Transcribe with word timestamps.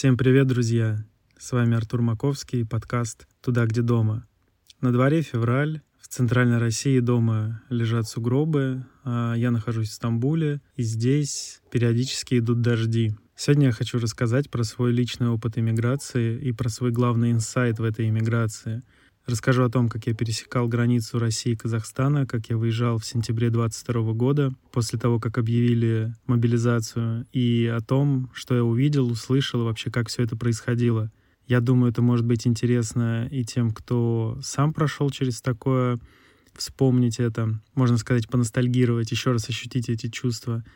Всем 0.00 0.16
привет, 0.16 0.46
друзья! 0.46 1.04
С 1.36 1.52
вами 1.52 1.76
Артур 1.76 2.00
Маковский, 2.00 2.64
подкаст 2.64 3.26
«Туда, 3.42 3.66
где 3.66 3.82
дома». 3.82 4.26
На 4.80 4.92
дворе 4.92 5.20
февраль, 5.20 5.82
в 6.00 6.08
центральной 6.08 6.56
России 6.56 7.00
дома 7.00 7.60
лежат 7.68 8.08
сугробы, 8.08 8.86
а 9.04 9.34
я 9.34 9.50
нахожусь 9.50 9.90
в 9.90 9.92
Стамбуле, 9.92 10.62
и 10.74 10.84
здесь 10.84 11.60
периодически 11.70 12.38
идут 12.38 12.62
дожди. 12.62 13.14
Сегодня 13.36 13.66
я 13.66 13.72
хочу 13.72 13.98
рассказать 13.98 14.48
про 14.48 14.64
свой 14.64 14.90
личный 14.90 15.28
опыт 15.28 15.58
иммиграции 15.58 16.40
и 16.40 16.52
про 16.52 16.70
свой 16.70 16.92
главный 16.92 17.32
инсайт 17.32 17.78
в 17.78 17.84
этой 17.84 18.08
иммиграции— 18.08 18.82
Расскажу 19.30 19.62
о 19.62 19.70
том, 19.70 19.88
как 19.88 20.08
я 20.08 20.14
пересекал 20.14 20.66
границу 20.66 21.20
России 21.20 21.52
и 21.52 21.56
Казахстана, 21.56 22.26
как 22.26 22.50
я 22.50 22.56
выезжал 22.56 22.98
в 22.98 23.06
сентябре 23.06 23.50
22 23.50 24.12
года, 24.12 24.52
после 24.72 24.98
того, 24.98 25.20
как 25.20 25.38
объявили 25.38 26.12
мобилизацию, 26.26 27.28
и 27.32 27.72
о 27.72 27.80
том, 27.80 28.28
что 28.34 28.56
я 28.56 28.64
увидел, 28.64 29.08
услышал, 29.08 29.62
вообще 29.62 29.88
как 29.88 30.08
все 30.08 30.24
это 30.24 30.34
происходило. 30.34 31.12
Я 31.46 31.60
думаю, 31.60 31.92
это 31.92 32.02
может 32.02 32.26
быть 32.26 32.44
интересно 32.44 33.28
и 33.30 33.44
тем, 33.44 33.70
кто 33.70 34.36
сам 34.42 34.72
прошел 34.72 35.10
через 35.10 35.40
такое, 35.40 36.00
вспомнить 36.56 37.20
это, 37.20 37.56
можно 37.76 37.98
сказать, 37.98 38.28
поностальгировать, 38.28 39.12
еще 39.12 39.30
раз 39.30 39.48
ощутить 39.48 39.88
эти 39.88 40.08
чувства— 40.08 40.64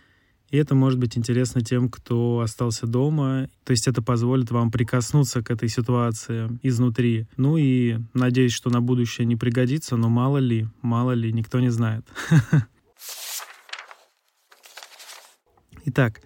и 0.50 0.56
это 0.56 0.74
может 0.74 0.98
быть 0.98 1.18
интересно 1.18 1.60
тем, 1.62 1.88
кто 1.88 2.40
остался 2.40 2.86
дома. 2.86 3.48
То 3.64 3.72
есть 3.72 3.88
это 3.88 4.02
позволит 4.02 4.50
вам 4.50 4.70
прикоснуться 4.70 5.42
к 5.42 5.50
этой 5.50 5.68
ситуации 5.68 6.58
изнутри. 6.62 7.26
Ну 7.36 7.56
и 7.56 7.98
надеюсь, 8.12 8.52
что 8.52 8.70
на 8.70 8.80
будущее 8.80 9.26
не 9.26 9.36
пригодится, 9.36 9.96
но 9.96 10.08
мало 10.08 10.38
ли, 10.38 10.68
мало 10.80 11.12
ли, 11.12 11.32
никто 11.32 11.60
не 11.60 11.70
знает. 11.70 12.06
Итак, 15.86 16.20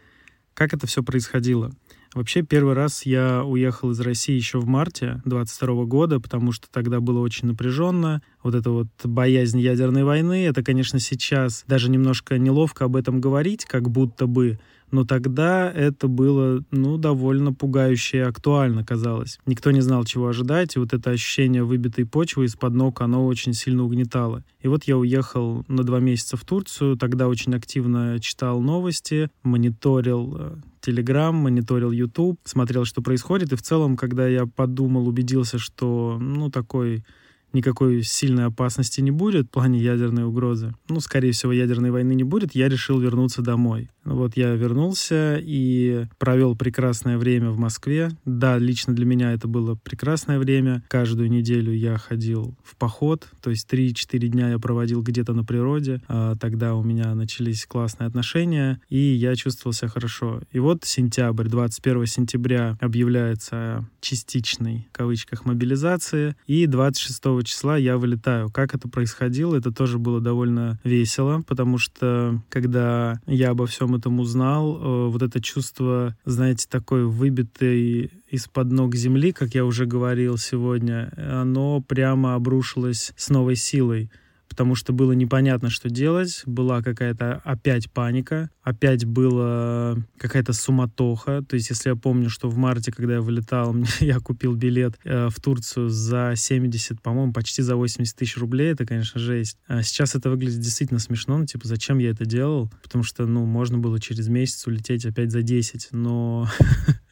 как 0.54 0.74
это 0.74 0.86
все 0.86 1.02
происходило? 1.02 1.72
Вообще, 2.14 2.42
первый 2.42 2.74
раз 2.74 3.04
я 3.04 3.44
уехал 3.44 3.90
из 3.90 4.00
России 4.00 4.34
еще 4.34 4.58
в 4.58 4.66
марте 4.66 5.20
22 5.26 5.84
года, 5.84 6.20
потому 6.20 6.52
что 6.52 6.68
тогда 6.70 7.00
было 7.00 7.20
очень 7.20 7.48
напряженно. 7.48 8.22
Вот 8.42 8.54
эта 8.54 8.70
вот 8.70 8.88
боязнь 9.04 9.60
ядерной 9.60 10.04
войны, 10.04 10.46
это, 10.46 10.62
конечно, 10.62 11.00
сейчас 11.00 11.64
даже 11.68 11.90
немножко 11.90 12.38
неловко 12.38 12.86
об 12.86 12.96
этом 12.96 13.20
говорить, 13.20 13.66
как 13.66 13.90
будто 13.90 14.26
бы, 14.26 14.58
но 14.90 15.04
тогда 15.04 15.70
это 15.70 16.08
было, 16.08 16.62
ну, 16.70 16.96
довольно 16.96 17.52
пугающе 17.52 18.18
и 18.18 18.20
актуально 18.20 18.84
казалось. 18.84 19.38
Никто 19.46 19.70
не 19.70 19.80
знал, 19.80 20.04
чего 20.04 20.28
ожидать, 20.28 20.76
и 20.76 20.78
вот 20.78 20.92
это 20.92 21.10
ощущение 21.10 21.64
выбитой 21.64 22.06
почвы 22.06 22.46
из-под 22.46 22.74
ног, 22.74 23.00
оно 23.00 23.26
очень 23.26 23.52
сильно 23.52 23.84
угнетало. 23.84 24.44
И 24.60 24.68
вот 24.68 24.84
я 24.84 24.96
уехал 24.96 25.64
на 25.68 25.84
два 25.84 26.00
месяца 26.00 26.36
в 26.36 26.44
Турцию, 26.44 26.96
тогда 26.96 27.28
очень 27.28 27.54
активно 27.54 28.18
читал 28.20 28.60
новости, 28.60 29.30
мониторил 29.42 30.58
Телеграм, 30.80 31.36
э, 31.36 31.40
мониторил 31.42 31.90
YouTube, 31.90 32.38
смотрел, 32.44 32.84
что 32.84 33.02
происходит, 33.02 33.52
и 33.52 33.56
в 33.56 33.62
целом, 33.62 33.96
когда 33.96 34.26
я 34.26 34.46
подумал, 34.46 35.08
убедился, 35.08 35.58
что, 35.58 36.18
ну, 36.20 36.50
такой 36.50 37.04
никакой 37.52 38.02
сильной 38.02 38.46
опасности 38.46 39.00
не 39.00 39.10
будет 39.10 39.46
в 39.46 39.50
плане 39.50 39.78
ядерной 39.78 40.24
угрозы. 40.24 40.74
Ну, 40.88 41.00
скорее 41.00 41.32
всего, 41.32 41.52
ядерной 41.52 41.90
войны 41.90 42.14
не 42.14 42.24
будет. 42.24 42.54
Я 42.54 42.68
решил 42.68 42.98
вернуться 43.00 43.42
домой. 43.42 43.88
Вот 44.04 44.36
я 44.36 44.54
вернулся 44.54 45.38
и 45.40 46.06
провел 46.18 46.56
прекрасное 46.56 47.18
время 47.18 47.50
в 47.50 47.58
Москве. 47.58 48.10
Да, 48.24 48.56
лично 48.58 48.94
для 48.94 49.04
меня 49.04 49.32
это 49.32 49.48
было 49.48 49.74
прекрасное 49.74 50.38
время. 50.38 50.82
Каждую 50.88 51.30
неделю 51.30 51.72
я 51.72 51.98
ходил 51.98 52.56
в 52.64 52.76
поход, 52.76 53.28
то 53.42 53.50
есть 53.50 53.70
3-4 53.70 54.18
дня 54.28 54.50
я 54.50 54.58
проводил 54.58 55.02
где-то 55.02 55.34
на 55.34 55.44
природе. 55.44 56.00
А 56.08 56.36
тогда 56.36 56.74
у 56.74 56.82
меня 56.82 57.14
начались 57.14 57.66
классные 57.66 58.06
отношения, 58.06 58.80
и 58.88 58.98
я 58.98 59.36
чувствовал 59.36 59.74
себя 59.74 59.88
хорошо. 59.88 60.40
И 60.52 60.58
вот 60.58 60.84
сентябрь, 60.84 61.48
21 61.48 62.06
сентября 62.06 62.78
объявляется 62.80 63.86
частичной, 64.00 64.88
в 64.92 64.96
кавычках, 64.96 65.44
мобилизации, 65.44 66.34
и 66.46 66.66
26 66.66 67.37
числа 67.42 67.76
я 67.76 67.96
вылетаю. 67.98 68.50
Как 68.50 68.74
это 68.74 68.88
происходило? 68.88 69.56
Это 69.56 69.72
тоже 69.72 69.98
было 69.98 70.20
довольно 70.20 70.78
весело, 70.84 71.42
потому 71.46 71.78
что 71.78 72.40
когда 72.48 73.20
я 73.26 73.50
обо 73.50 73.66
всем 73.66 73.94
этом 73.94 74.20
узнал, 74.20 74.76
э, 74.76 75.08
вот 75.08 75.22
это 75.22 75.40
чувство, 75.40 76.16
знаете, 76.24 76.66
такой 76.68 77.06
выбитой 77.06 78.10
из-под 78.30 78.70
ног 78.70 78.94
земли, 78.94 79.32
как 79.32 79.54
я 79.54 79.64
уже 79.64 79.86
говорил 79.86 80.36
сегодня, 80.36 81.12
оно 81.16 81.80
прямо 81.80 82.34
обрушилось 82.34 83.12
с 83.16 83.30
новой 83.30 83.56
силой 83.56 84.10
потому 84.58 84.74
что 84.74 84.92
было 84.92 85.12
непонятно, 85.12 85.70
что 85.70 85.88
делать. 85.88 86.42
Была 86.44 86.82
какая-то 86.82 87.40
опять 87.44 87.88
паника, 87.92 88.50
опять 88.60 89.04
была 89.04 89.96
какая-то 90.16 90.52
суматоха. 90.52 91.44
То 91.48 91.54
есть, 91.54 91.70
если 91.70 91.90
я 91.90 91.94
помню, 91.94 92.28
что 92.28 92.48
в 92.48 92.56
марте, 92.56 92.90
когда 92.90 93.14
я 93.14 93.20
вылетал, 93.20 93.76
я 94.00 94.18
купил 94.18 94.56
билет 94.56 94.98
э, 95.04 95.28
в 95.28 95.40
Турцию 95.40 95.90
за 95.90 96.32
70, 96.34 97.00
по-моему, 97.00 97.32
почти 97.32 97.62
за 97.62 97.76
80 97.76 98.16
тысяч 98.16 98.36
рублей, 98.36 98.72
это, 98.72 98.84
конечно, 98.84 99.20
жесть. 99.20 99.58
А 99.68 99.84
сейчас 99.84 100.16
это 100.16 100.28
выглядит 100.28 100.58
действительно 100.58 100.98
смешно, 100.98 101.38
ну, 101.38 101.46
типа, 101.46 101.68
зачем 101.68 101.98
я 101.98 102.10
это 102.10 102.26
делал? 102.26 102.68
Потому 102.82 103.04
что, 103.04 103.26
ну, 103.26 103.46
можно 103.46 103.78
было 103.78 104.00
через 104.00 104.26
месяц 104.26 104.66
улететь 104.66 105.06
опять 105.06 105.30
за 105.30 105.42
10, 105.42 105.90
но 105.92 106.48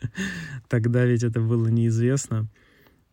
тогда 0.68 1.04
ведь 1.04 1.22
это 1.22 1.40
было 1.40 1.68
неизвестно. 1.68 2.48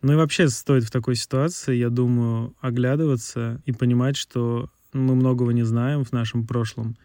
Ну 0.03 0.13
и 0.13 0.15
вообще 0.17 0.49
стоит 0.49 0.83
в 0.83 0.91
такой 0.91 1.15
ситуации, 1.15 1.75
я 1.77 1.89
думаю, 1.89 2.53
оглядываться 2.59 3.61
и 3.65 3.71
понимать, 3.71 4.17
что 4.17 4.69
мы 4.91 5.15
многого 5.15 5.53
не 5.53 5.63
знаем 5.63 6.03
в 6.03 6.11
нашем 6.11 6.45
прошлом 6.45 6.97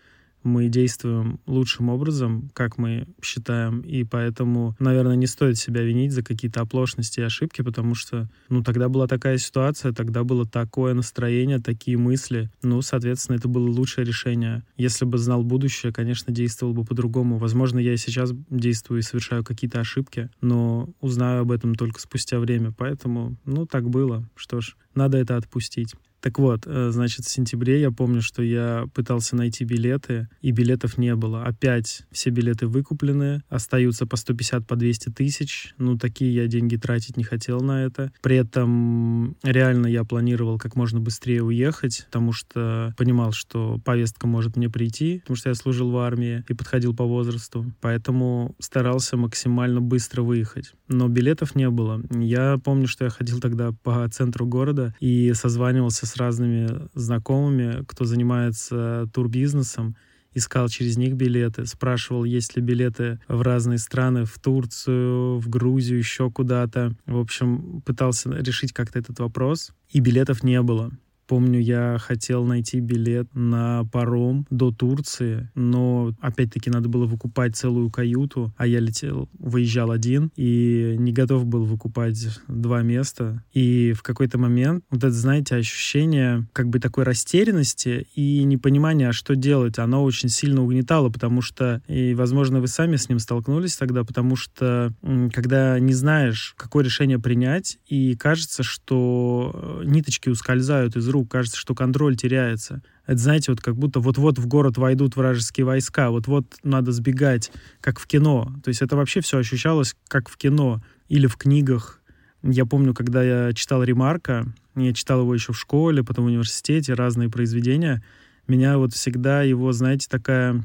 мы 0.49 0.69
действуем 0.69 1.39
лучшим 1.47 1.89
образом, 1.89 2.51
как 2.55 2.79
мы 2.79 3.07
считаем, 3.23 3.81
и 3.81 4.03
поэтому, 4.05 4.75
наверное, 4.79 5.17
не 5.17 5.27
стоит 5.27 5.59
себя 5.59 5.83
винить 5.83 6.13
за 6.13 6.25
какие-то 6.25 6.63
оплошности 6.63 7.21
и 7.21 7.23
ошибки, 7.23 7.63
потому 7.63 7.95
что, 7.95 8.29
ну, 8.49 8.63
тогда 8.63 8.89
была 8.89 9.07
такая 9.07 9.39
ситуация, 9.39 9.93
тогда 9.93 10.25
было 10.25 10.47
такое 10.47 10.95
настроение, 10.95 11.61
такие 11.61 11.97
мысли, 11.97 12.51
ну, 12.63 12.83
соответственно, 12.83 13.37
это 13.37 13.49
было 13.49 13.69
лучшее 13.69 14.05
решение. 14.05 14.65
Если 14.77 15.05
бы 15.05 15.19
знал 15.19 15.45
будущее, 15.45 15.93
конечно, 15.93 16.33
действовал 16.33 16.73
бы 16.73 16.85
по-другому. 16.85 17.39
Возможно, 17.39 17.79
я 17.79 17.95
и 17.95 17.99
сейчас 17.99 18.33
действую 18.51 19.01
и 19.01 19.03
совершаю 19.03 19.45
какие-то 19.45 19.81
ошибки, 19.81 20.31
но 20.41 20.89
узнаю 21.01 21.43
об 21.43 21.53
этом 21.53 21.75
только 21.75 22.01
спустя 22.01 22.41
время, 22.41 22.73
поэтому, 22.77 23.37
ну, 23.45 23.67
так 23.67 23.89
было. 23.89 24.29
Что 24.35 24.61
ж, 24.61 24.77
надо 24.95 25.19
это 25.19 25.37
отпустить. 25.37 25.95
Так 26.21 26.39
вот, 26.39 26.63
э, 26.67 26.91
значит, 26.91 27.25
в 27.27 27.31
сентябре 27.31 27.81
я 27.81 27.91
помню, 27.91 28.23
что 28.23 28.43
я 28.43 28.87
пытался 28.95 29.37
найти 29.37 29.65
билеты, 29.65 30.29
и 30.43 30.51
билетов 30.51 30.99
не 30.99 31.15
было. 31.15 31.45
Опять 31.45 32.03
все 32.11 32.31
билеты 32.31 32.67
выкуплены, 32.67 33.43
остаются 33.49 34.07
по 34.07 34.17
150, 34.17 34.67
по 34.67 34.77
200 34.77 35.11
тысяч. 35.11 35.75
Ну, 35.79 35.97
такие 35.97 36.35
я 36.35 36.47
деньги 36.47 36.77
тратить 36.77 37.17
не 37.17 37.25
хотел 37.25 37.61
на 37.61 37.85
это. 37.85 38.13
При 38.21 38.37
этом 38.37 39.37
реально 39.43 39.87
я 39.87 40.05
планировал 40.05 40.59
как 40.59 40.77
можно 40.77 41.01
быстрее 41.01 41.43
уехать, 41.43 42.05
потому 42.07 42.33
что 42.33 42.95
понимал, 42.97 43.33
что 43.33 43.79
повестка 43.85 44.27
может 44.27 44.57
мне 44.57 44.69
прийти, 44.69 45.21
потому 45.21 45.37
что 45.37 45.51
я 45.51 45.55
служил 45.55 45.91
в 45.91 45.99
армии 45.99 46.45
и 46.49 46.55
подходил 46.55 46.95
по 46.95 47.05
возрасту. 47.05 47.73
Поэтому 47.81 48.57
старался 48.59 49.17
максимально 49.17 49.81
быстро 49.81 50.23
выехать. 50.23 50.73
Но 50.89 51.09
билетов 51.09 51.55
не 51.55 51.71
было. 51.71 52.03
Я 52.11 52.59
помню, 52.59 52.89
что 52.89 53.05
я 53.05 53.11
ходил 53.11 53.41
тогда 53.41 53.73
по 53.83 54.09
центру 54.09 54.47
города 54.47 54.95
и 55.01 55.33
созванивался 55.35 56.08
с 56.09 56.17
разными 56.17 56.89
знакомыми, 56.95 57.85
кто 57.87 58.05
занимается 58.05 59.09
турбизнесом, 59.13 59.97
искал 60.35 60.69
через 60.69 60.97
них 60.97 61.15
билеты, 61.15 61.67
спрашивал, 61.67 62.25
есть 62.25 62.57
ли 62.57 62.63
билеты 62.63 63.21
в 63.29 63.43
разные 63.43 63.79
страны, 63.79 64.25
в 64.25 64.39
Турцию, 64.39 65.39
в 65.39 65.49
Грузию, 65.49 65.99
еще 65.99 66.31
куда-то. 66.31 66.95
В 67.07 67.19
общем, 67.19 67.83
пытался 67.83 68.31
решить 68.31 68.73
как-то 68.73 68.99
этот 68.99 69.19
вопрос, 69.21 69.73
и 69.91 70.01
билетов 70.01 70.43
не 70.43 70.61
было. 70.63 70.91
Помню, 71.29 71.61
я 71.61 71.99
хотел 72.01 72.47
найти 72.47 72.81
билет 72.81 73.29
на 73.35 73.85
паром 73.93 74.47
до 74.49 74.73
Турции, 74.73 75.51
но 75.55 76.15
опять-таки 76.23 76.71
надо 76.71 76.89
было 76.89 77.05
выкупать 77.05 77.55
целую 77.55 77.91
каюту, 77.91 78.55
а 78.57 78.67
я 78.67 78.81
летел, 78.81 79.29
выезжал 79.39 79.91
один 79.91 80.33
и 80.37 80.97
не 80.99 81.13
готов 81.13 81.45
был 81.45 81.67
выкупать 81.67 82.41
два 82.49 82.81
места. 82.81 83.45
И 83.53 83.93
в 83.93 84.03
какой-то 84.03 84.39
момент 84.39 84.83
вот 84.91 85.05
это, 85.05 85.11
знаете, 85.11 85.57
ощущение 85.57 86.49
как 86.55 86.71
бы 86.71 86.81
такой 86.81 87.05
растерянности 87.05 88.07
и 88.15 88.43
непонимания, 88.45 89.13
что 89.13 89.37
делать, 89.37 89.79
оно 89.79 90.05
очень 90.05 90.31
сильно 90.31 90.63
угнетало, 90.63 91.11
потому 91.11 91.43
что, 91.43 91.83
и, 91.89 92.15
возможно, 92.15 92.61
вы 92.61 92.69
сами 92.69 92.97
с 92.97 93.11
ним 93.11 93.19
столкнулись 93.19 93.77
тогда, 93.77 94.03
потому 94.03 94.35
что 94.35 94.95
когда 95.35 95.79
не 95.79 95.93
знаешь, 95.93 96.55
какое 96.57 96.85
решение 96.85 97.19
принять, 97.19 97.79
и 97.87 98.17
кажется, 98.17 98.63
что 98.63 99.53
э, 99.53 99.83
ниточки 99.85 100.31
ускользают 100.31 100.97
из 100.97 101.07
рук, 101.09 101.18
вдруг 101.19 101.31
кажется, 101.31 101.59
что 101.59 101.75
контроль 101.75 102.17
теряется. 102.17 102.83
Это, 103.07 103.19
знаете, 103.19 103.51
вот 103.51 103.61
как 103.61 103.77
будто 103.77 104.01
вот-вот 104.01 104.39
в 104.39 104.47
город 104.47 104.79
войдут 104.79 105.17
вражеские 105.17 105.67
войска, 105.67 106.11
вот-вот 106.11 106.57
надо 106.63 106.93
сбегать, 106.93 107.51
как 107.81 107.99
в 107.99 108.07
кино. 108.07 108.53
То 108.63 108.69
есть 108.69 108.83
это 108.83 108.97
вообще 108.97 109.21
все 109.21 109.39
ощущалось 109.39 109.97
как 110.07 110.29
в 110.29 110.37
кино 110.37 110.81
или 111.09 111.27
в 111.27 111.37
книгах. 111.37 112.01
Я 112.43 112.67
помню, 112.67 112.95
когда 112.95 113.23
я 113.23 113.53
читал 113.53 113.83
Ремарка, 113.83 114.47
я 114.77 114.93
читал 114.93 115.23
его 115.23 115.35
еще 115.35 115.53
в 115.53 115.59
школе, 115.59 116.05
потом 116.05 116.27
в 116.27 116.29
университете, 116.29 116.95
разные 116.95 117.29
произведения, 117.29 118.03
меня 118.47 118.79
вот 118.79 118.93
всегда 118.93 119.43
его, 119.43 119.73
знаете, 119.73 120.07
такая 120.09 120.65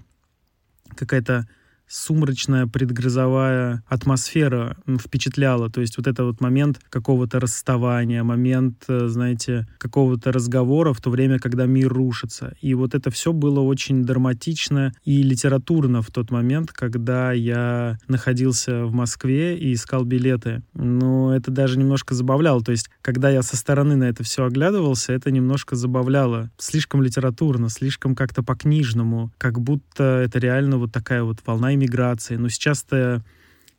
какая-то 0.95 1.47
сумрачная 1.93 2.65
предгрозовая 2.65 3.83
атмосфера 3.87 4.75
впечатляла. 4.99 5.69
То 5.69 5.81
есть 5.81 5.97
вот 5.97 6.07
это 6.07 6.25
вот 6.25 6.41
момент 6.41 6.79
какого-то 6.89 7.39
расставания, 7.39 8.23
момент, 8.23 8.83
э, 8.87 9.07
знаете, 9.07 9.67
какого-то 9.77 10.31
разговора 10.31 10.93
в 10.93 11.01
то 11.01 11.11
время, 11.11 11.37
когда 11.37 11.65
мир 11.67 11.93
рушится. 11.93 12.55
И 12.61 12.73
вот 12.73 12.95
это 12.95 13.11
все 13.11 13.31
было 13.31 13.59
очень 13.59 14.03
драматично 14.03 14.91
и 15.05 15.21
литературно 15.21 16.01
в 16.01 16.09
тот 16.09 16.31
момент, 16.31 16.71
когда 16.71 17.31
я 17.31 17.99
находился 18.07 18.85
в 18.85 18.93
Москве 18.93 19.55
и 19.55 19.73
искал 19.73 20.03
билеты. 20.03 20.63
Но 20.73 21.35
это 21.35 21.51
даже 21.51 21.77
немножко 21.77 22.15
забавляло. 22.15 22.63
То 22.63 22.71
есть, 22.71 22.89
когда 23.03 23.29
я 23.29 23.43
со 23.43 23.55
стороны 23.55 23.95
на 23.95 24.05
это 24.05 24.23
все 24.23 24.45
оглядывался, 24.45 25.13
это 25.13 25.29
немножко 25.29 25.75
забавляло. 25.75 26.49
Слишком 26.57 27.03
литературно, 27.03 27.69
слишком 27.69 28.15
как-то 28.15 28.41
по-книжному, 28.41 29.31
как 29.37 29.59
будто 29.59 30.03
это 30.03 30.39
реально 30.39 30.77
вот 30.77 30.91
такая 30.91 31.21
вот 31.23 31.37
волна 31.45 31.75
иммиграции. 31.83 32.35
Но 32.35 32.49
сейчас-то 32.49 33.23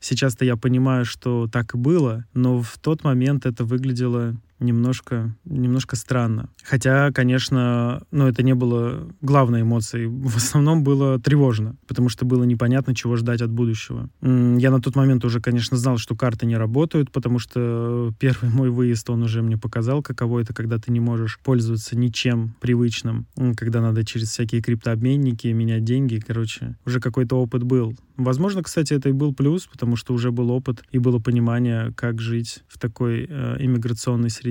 сейчас-то 0.00 0.44
я 0.44 0.56
понимаю, 0.56 1.04
что 1.04 1.48
так 1.50 1.74
и 1.74 1.78
было, 1.78 2.26
но 2.34 2.62
в 2.62 2.78
тот 2.78 3.04
момент 3.04 3.46
это 3.46 3.64
выглядело 3.64 4.36
немножко, 4.60 5.34
немножко 5.44 5.96
странно. 5.96 6.48
Хотя, 6.62 7.10
конечно, 7.12 8.02
ну, 8.10 8.26
это 8.26 8.42
не 8.42 8.54
было 8.54 9.08
главной 9.20 9.62
эмоцией. 9.62 10.06
В 10.06 10.36
основном 10.36 10.84
было 10.84 11.18
тревожно, 11.18 11.76
потому 11.86 12.08
что 12.08 12.24
было 12.24 12.44
непонятно, 12.44 12.94
чего 12.94 13.16
ждать 13.16 13.42
от 13.42 13.50
будущего. 13.50 14.08
Я 14.22 14.70
на 14.70 14.80
тот 14.80 14.96
момент 14.96 15.24
уже, 15.24 15.40
конечно, 15.40 15.76
знал, 15.76 15.98
что 15.98 16.14
карты 16.14 16.46
не 16.46 16.56
работают, 16.56 17.10
потому 17.10 17.38
что 17.38 18.12
первый 18.18 18.50
мой 18.50 18.70
выезд, 18.70 19.10
он 19.10 19.22
уже 19.22 19.42
мне 19.42 19.58
показал, 19.58 20.02
каково 20.02 20.40
это, 20.40 20.54
когда 20.54 20.78
ты 20.78 20.92
не 20.92 21.00
можешь 21.00 21.38
пользоваться 21.42 21.96
ничем 21.96 22.54
привычным, 22.60 23.26
когда 23.56 23.80
надо 23.80 24.04
через 24.04 24.30
всякие 24.30 24.62
криптообменники 24.62 25.48
менять 25.48 25.84
деньги. 25.84 26.22
Короче, 26.24 26.76
уже 26.86 27.00
какой-то 27.00 27.36
опыт 27.36 27.62
был. 27.62 27.94
Возможно, 28.16 28.62
кстати, 28.62 28.94
это 28.94 29.08
и 29.08 29.12
был 29.12 29.34
плюс, 29.34 29.66
потому 29.66 29.96
что 29.96 30.14
уже 30.14 30.30
был 30.30 30.50
опыт 30.50 30.84
и 30.92 30.98
было 30.98 31.18
понимание, 31.18 31.92
как 31.96 32.20
жить 32.20 32.62
в 32.68 32.78
такой 32.78 33.26
э, 33.28 33.56
иммиграционной 33.58 34.30
среде. 34.30 34.43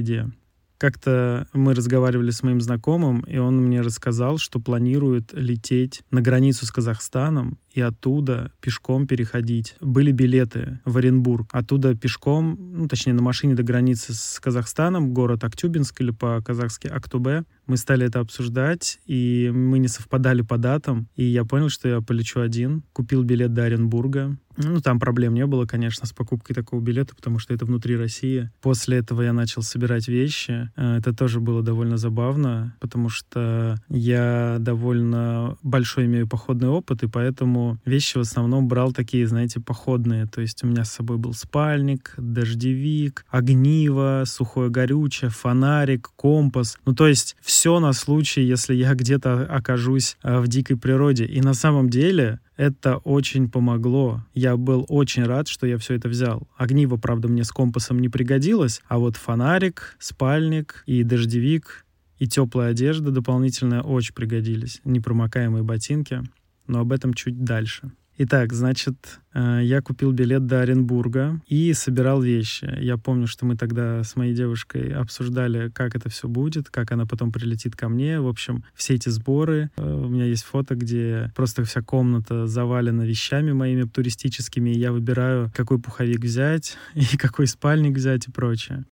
Как-то 0.78 1.48
мы 1.54 1.74
разговаривали 1.74 2.32
с 2.32 2.44
моим 2.44 2.60
знакомым, 2.60 3.22
и 3.22 3.38
он 3.38 3.58
мне 3.58 3.82
рассказал, 3.82 4.38
что 4.38 4.60
планирует 4.60 5.32
лететь 5.32 6.04
на 6.12 6.22
границу 6.22 6.66
с 6.66 6.72
Казахстаном 6.72 7.58
и 7.74 7.82
оттуда 7.82 8.52
пешком 8.62 9.08
переходить. 9.08 9.76
Были 9.82 10.12
билеты 10.12 10.80
в 10.86 10.98
Оренбург. 10.98 11.50
Оттуда 11.52 11.96
пешком, 11.96 12.58
ну, 12.60 12.88
точнее, 12.88 13.14
на 13.14 13.22
машине 13.22 13.56
до 13.56 13.64
границы 13.64 14.14
с 14.14 14.40
Казахстаном, 14.40 15.14
город 15.14 15.44
Актюбинск 15.44 16.00
или 16.02 16.12
по-казахски 16.12 16.88
Актубе. 16.88 17.44
Мы 17.66 17.78
стали 17.78 18.06
это 18.06 18.20
обсуждать, 18.20 19.00
и 19.06 19.50
мы 19.54 19.80
не 19.80 19.88
совпадали 19.88 20.42
по 20.42 20.58
датам. 20.58 21.08
И 21.16 21.24
я 21.24 21.46
понял, 21.46 21.70
что 21.70 21.88
я 21.88 22.02
полечу 22.02 22.42
один. 22.42 22.84
Купил 22.94 23.24
билет 23.24 23.54
до 23.54 23.64
Оренбурга. 23.64 24.38
Ну, 24.58 24.82
там 24.82 25.00
проблем 25.00 25.34
не 25.34 25.46
было, 25.46 25.66
конечно, 25.66 26.06
с 26.06 26.14
покупкой 26.14 26.56
такого 26.56 26.80
билета, 26.80 27.16
потому 27.16 27.40
что 27.40 27.54
это 27.54 27.66
внутри 27.66 27.98
России. 27.98 28.52
После 28.62 28.98
этого 28.98 29.24
я 29.24 29.34
начал 29.34 29.64
собирать 29.64 30.08
вещи. 30.08 30.70
Э, 30.76 30.98
это 30.98 31.14
тоже 31.14 31.40
было 31.40 31.64
довольно 31.64 31.98
забавно, 31.98 32.76
потому 32.80 33.10
что 33.10 33.78
я 33.90 34.58
довольно 34.60 35.58
большой 35.64 36.06
имею 36.06 36.28
походный 36.28 36.68
опыт, 36.68 37.02
и 37.04 37.08
поэтому 37.08 37.63
вещи 37.86 38.18
в 38.18 38.22
основном 38.22 38.68
брал 38.68 38.92
такие, 38.92 39.28
знаете, 39.28 39.60
походные. 39.60 40.26
То 40.26 40.42
есть 40.42 40.64
у 40.64 40.68
меня 40.68 40.84
с 40.84 40.92
собой 40.92 41.18
был 41.18 41.34
спальник, 41.34 42.14
дождевик, 42.18 43.26
огниво, 43.30 44.24
сухое 44.26 44.70
горючее, 44.70 45.30
фонарик, 45.30 46.12
компас. 46.16 46.78
Ну, 46.86 46.94
то 46.94 47.08
есть 47.08 47.36
все 47.42 47.80
на 47.80 47.94
случай, 47.94 48.42
если 48.42 48.74
я 48.74 48.94
где-то 48.94 49.46
окажусь 49.46 50.18
э, 50.24 50.40
в 50.40 50.48
дикой 50.48 50.78
природе. 50.78 51.26
И 51.26 51.42
на 51.42 51.54
самом 51.54 51.90
деле 51.90 52.40
это 52.58 52.98
очень 52.98 53.50
помогло. 53.50 54.24
Я 54.34 54.58
был 54.58 54.86
очень 54.88 55.24
рад, 55.24 55.48
что 55.48 55.66
я 55.66 55.78
все 55.78 55.96
это 55.96 56.10
взял. 56.10 56.48
Огниво, 56.58 56.98
правда, 56.98 57.28
мне 57.28 57.44
с 57.44 57.52
компасом 57.52 58.00
не 58.00 58.10
пригодилось, 58.10 58.82
а 58.88 59.00
вот 59.00 59.18
фонарик, 59.18 59.96
спальник 60.00 60.84
и 60.86 61.04
дождевик 61.04 61.84
и 62.20 62.28
теплая 62.28 62.72
одежда 62.72 63.12
дополнительная 63.12 63.82
очень 63.82 64.14
пригодились. 64.14 64.80
Непромокаемые 64.86 65.64
ботинки, 65.64 66.22
но 66.68 66.80
об 66.80 66.92
этом 66.92 67.14
чуть 67.14 67.44
дальше. 67.44 67.92
Итак, 68.16 68.54
значит, 68.54 69.20
э, 69.34 69.62
я 69.64 69.82
купил 69.82 70.12
билет 70.12 70.46
до 70.46 70.62
Оренбурга 70.62 71.42
и 71.48 71.74
собирал 71.74 72.22
вещи. 72.22 72.72
Я 72.80 72.98
помню, 72.98 73.26
что 73.26 73.44
мы 73.48 73.58
тогда 73.58 74.04
с 74.04 74.16
моей 74.16 74.36
девушкой 74.36 74.94
обсуждали, 74.94 75.70
как 75.70 75.96
это 75.96 76.10
все 76.10 76.28
будет, 76.28 76.70
как 76.70 76.92
она 76.92 77.08
потом 77.08 77.32
прилетит 77.32 77.76
ко 77.76 77.90
мне. 77.90 78.20
В 78.20 78.28
общем, 78.28 78.64
все 78.76 78.94
эти 78.94 79.10
сборы. 79.10 79.72
Э, 79.78 79.92
у 79.92 80.10
меня 80.10 80.26
есть 80.26 80.44
фото, 80.44 80.76
где 80.76 81.32
просто 81.36 81.64
вся 81.64 81.82
комната 81.82 82.46
завалена 82.46 83.04
вещами 83.04 83.52
моими 83.52 83.84
туристическими, 83.84 84.70
и 84.70 84.78
я 84.78 84.92
выбираю, 84.92 85.52
какой 85.56 85.80
пуховик 85.80 86.20
взять 86.20 86.78
и 86.94 87.18
какой 87.18 87.48
спальник 87.48 87.96
взять 87.96 88.28
и 88.28 88.32
прочее. 88.32 88.86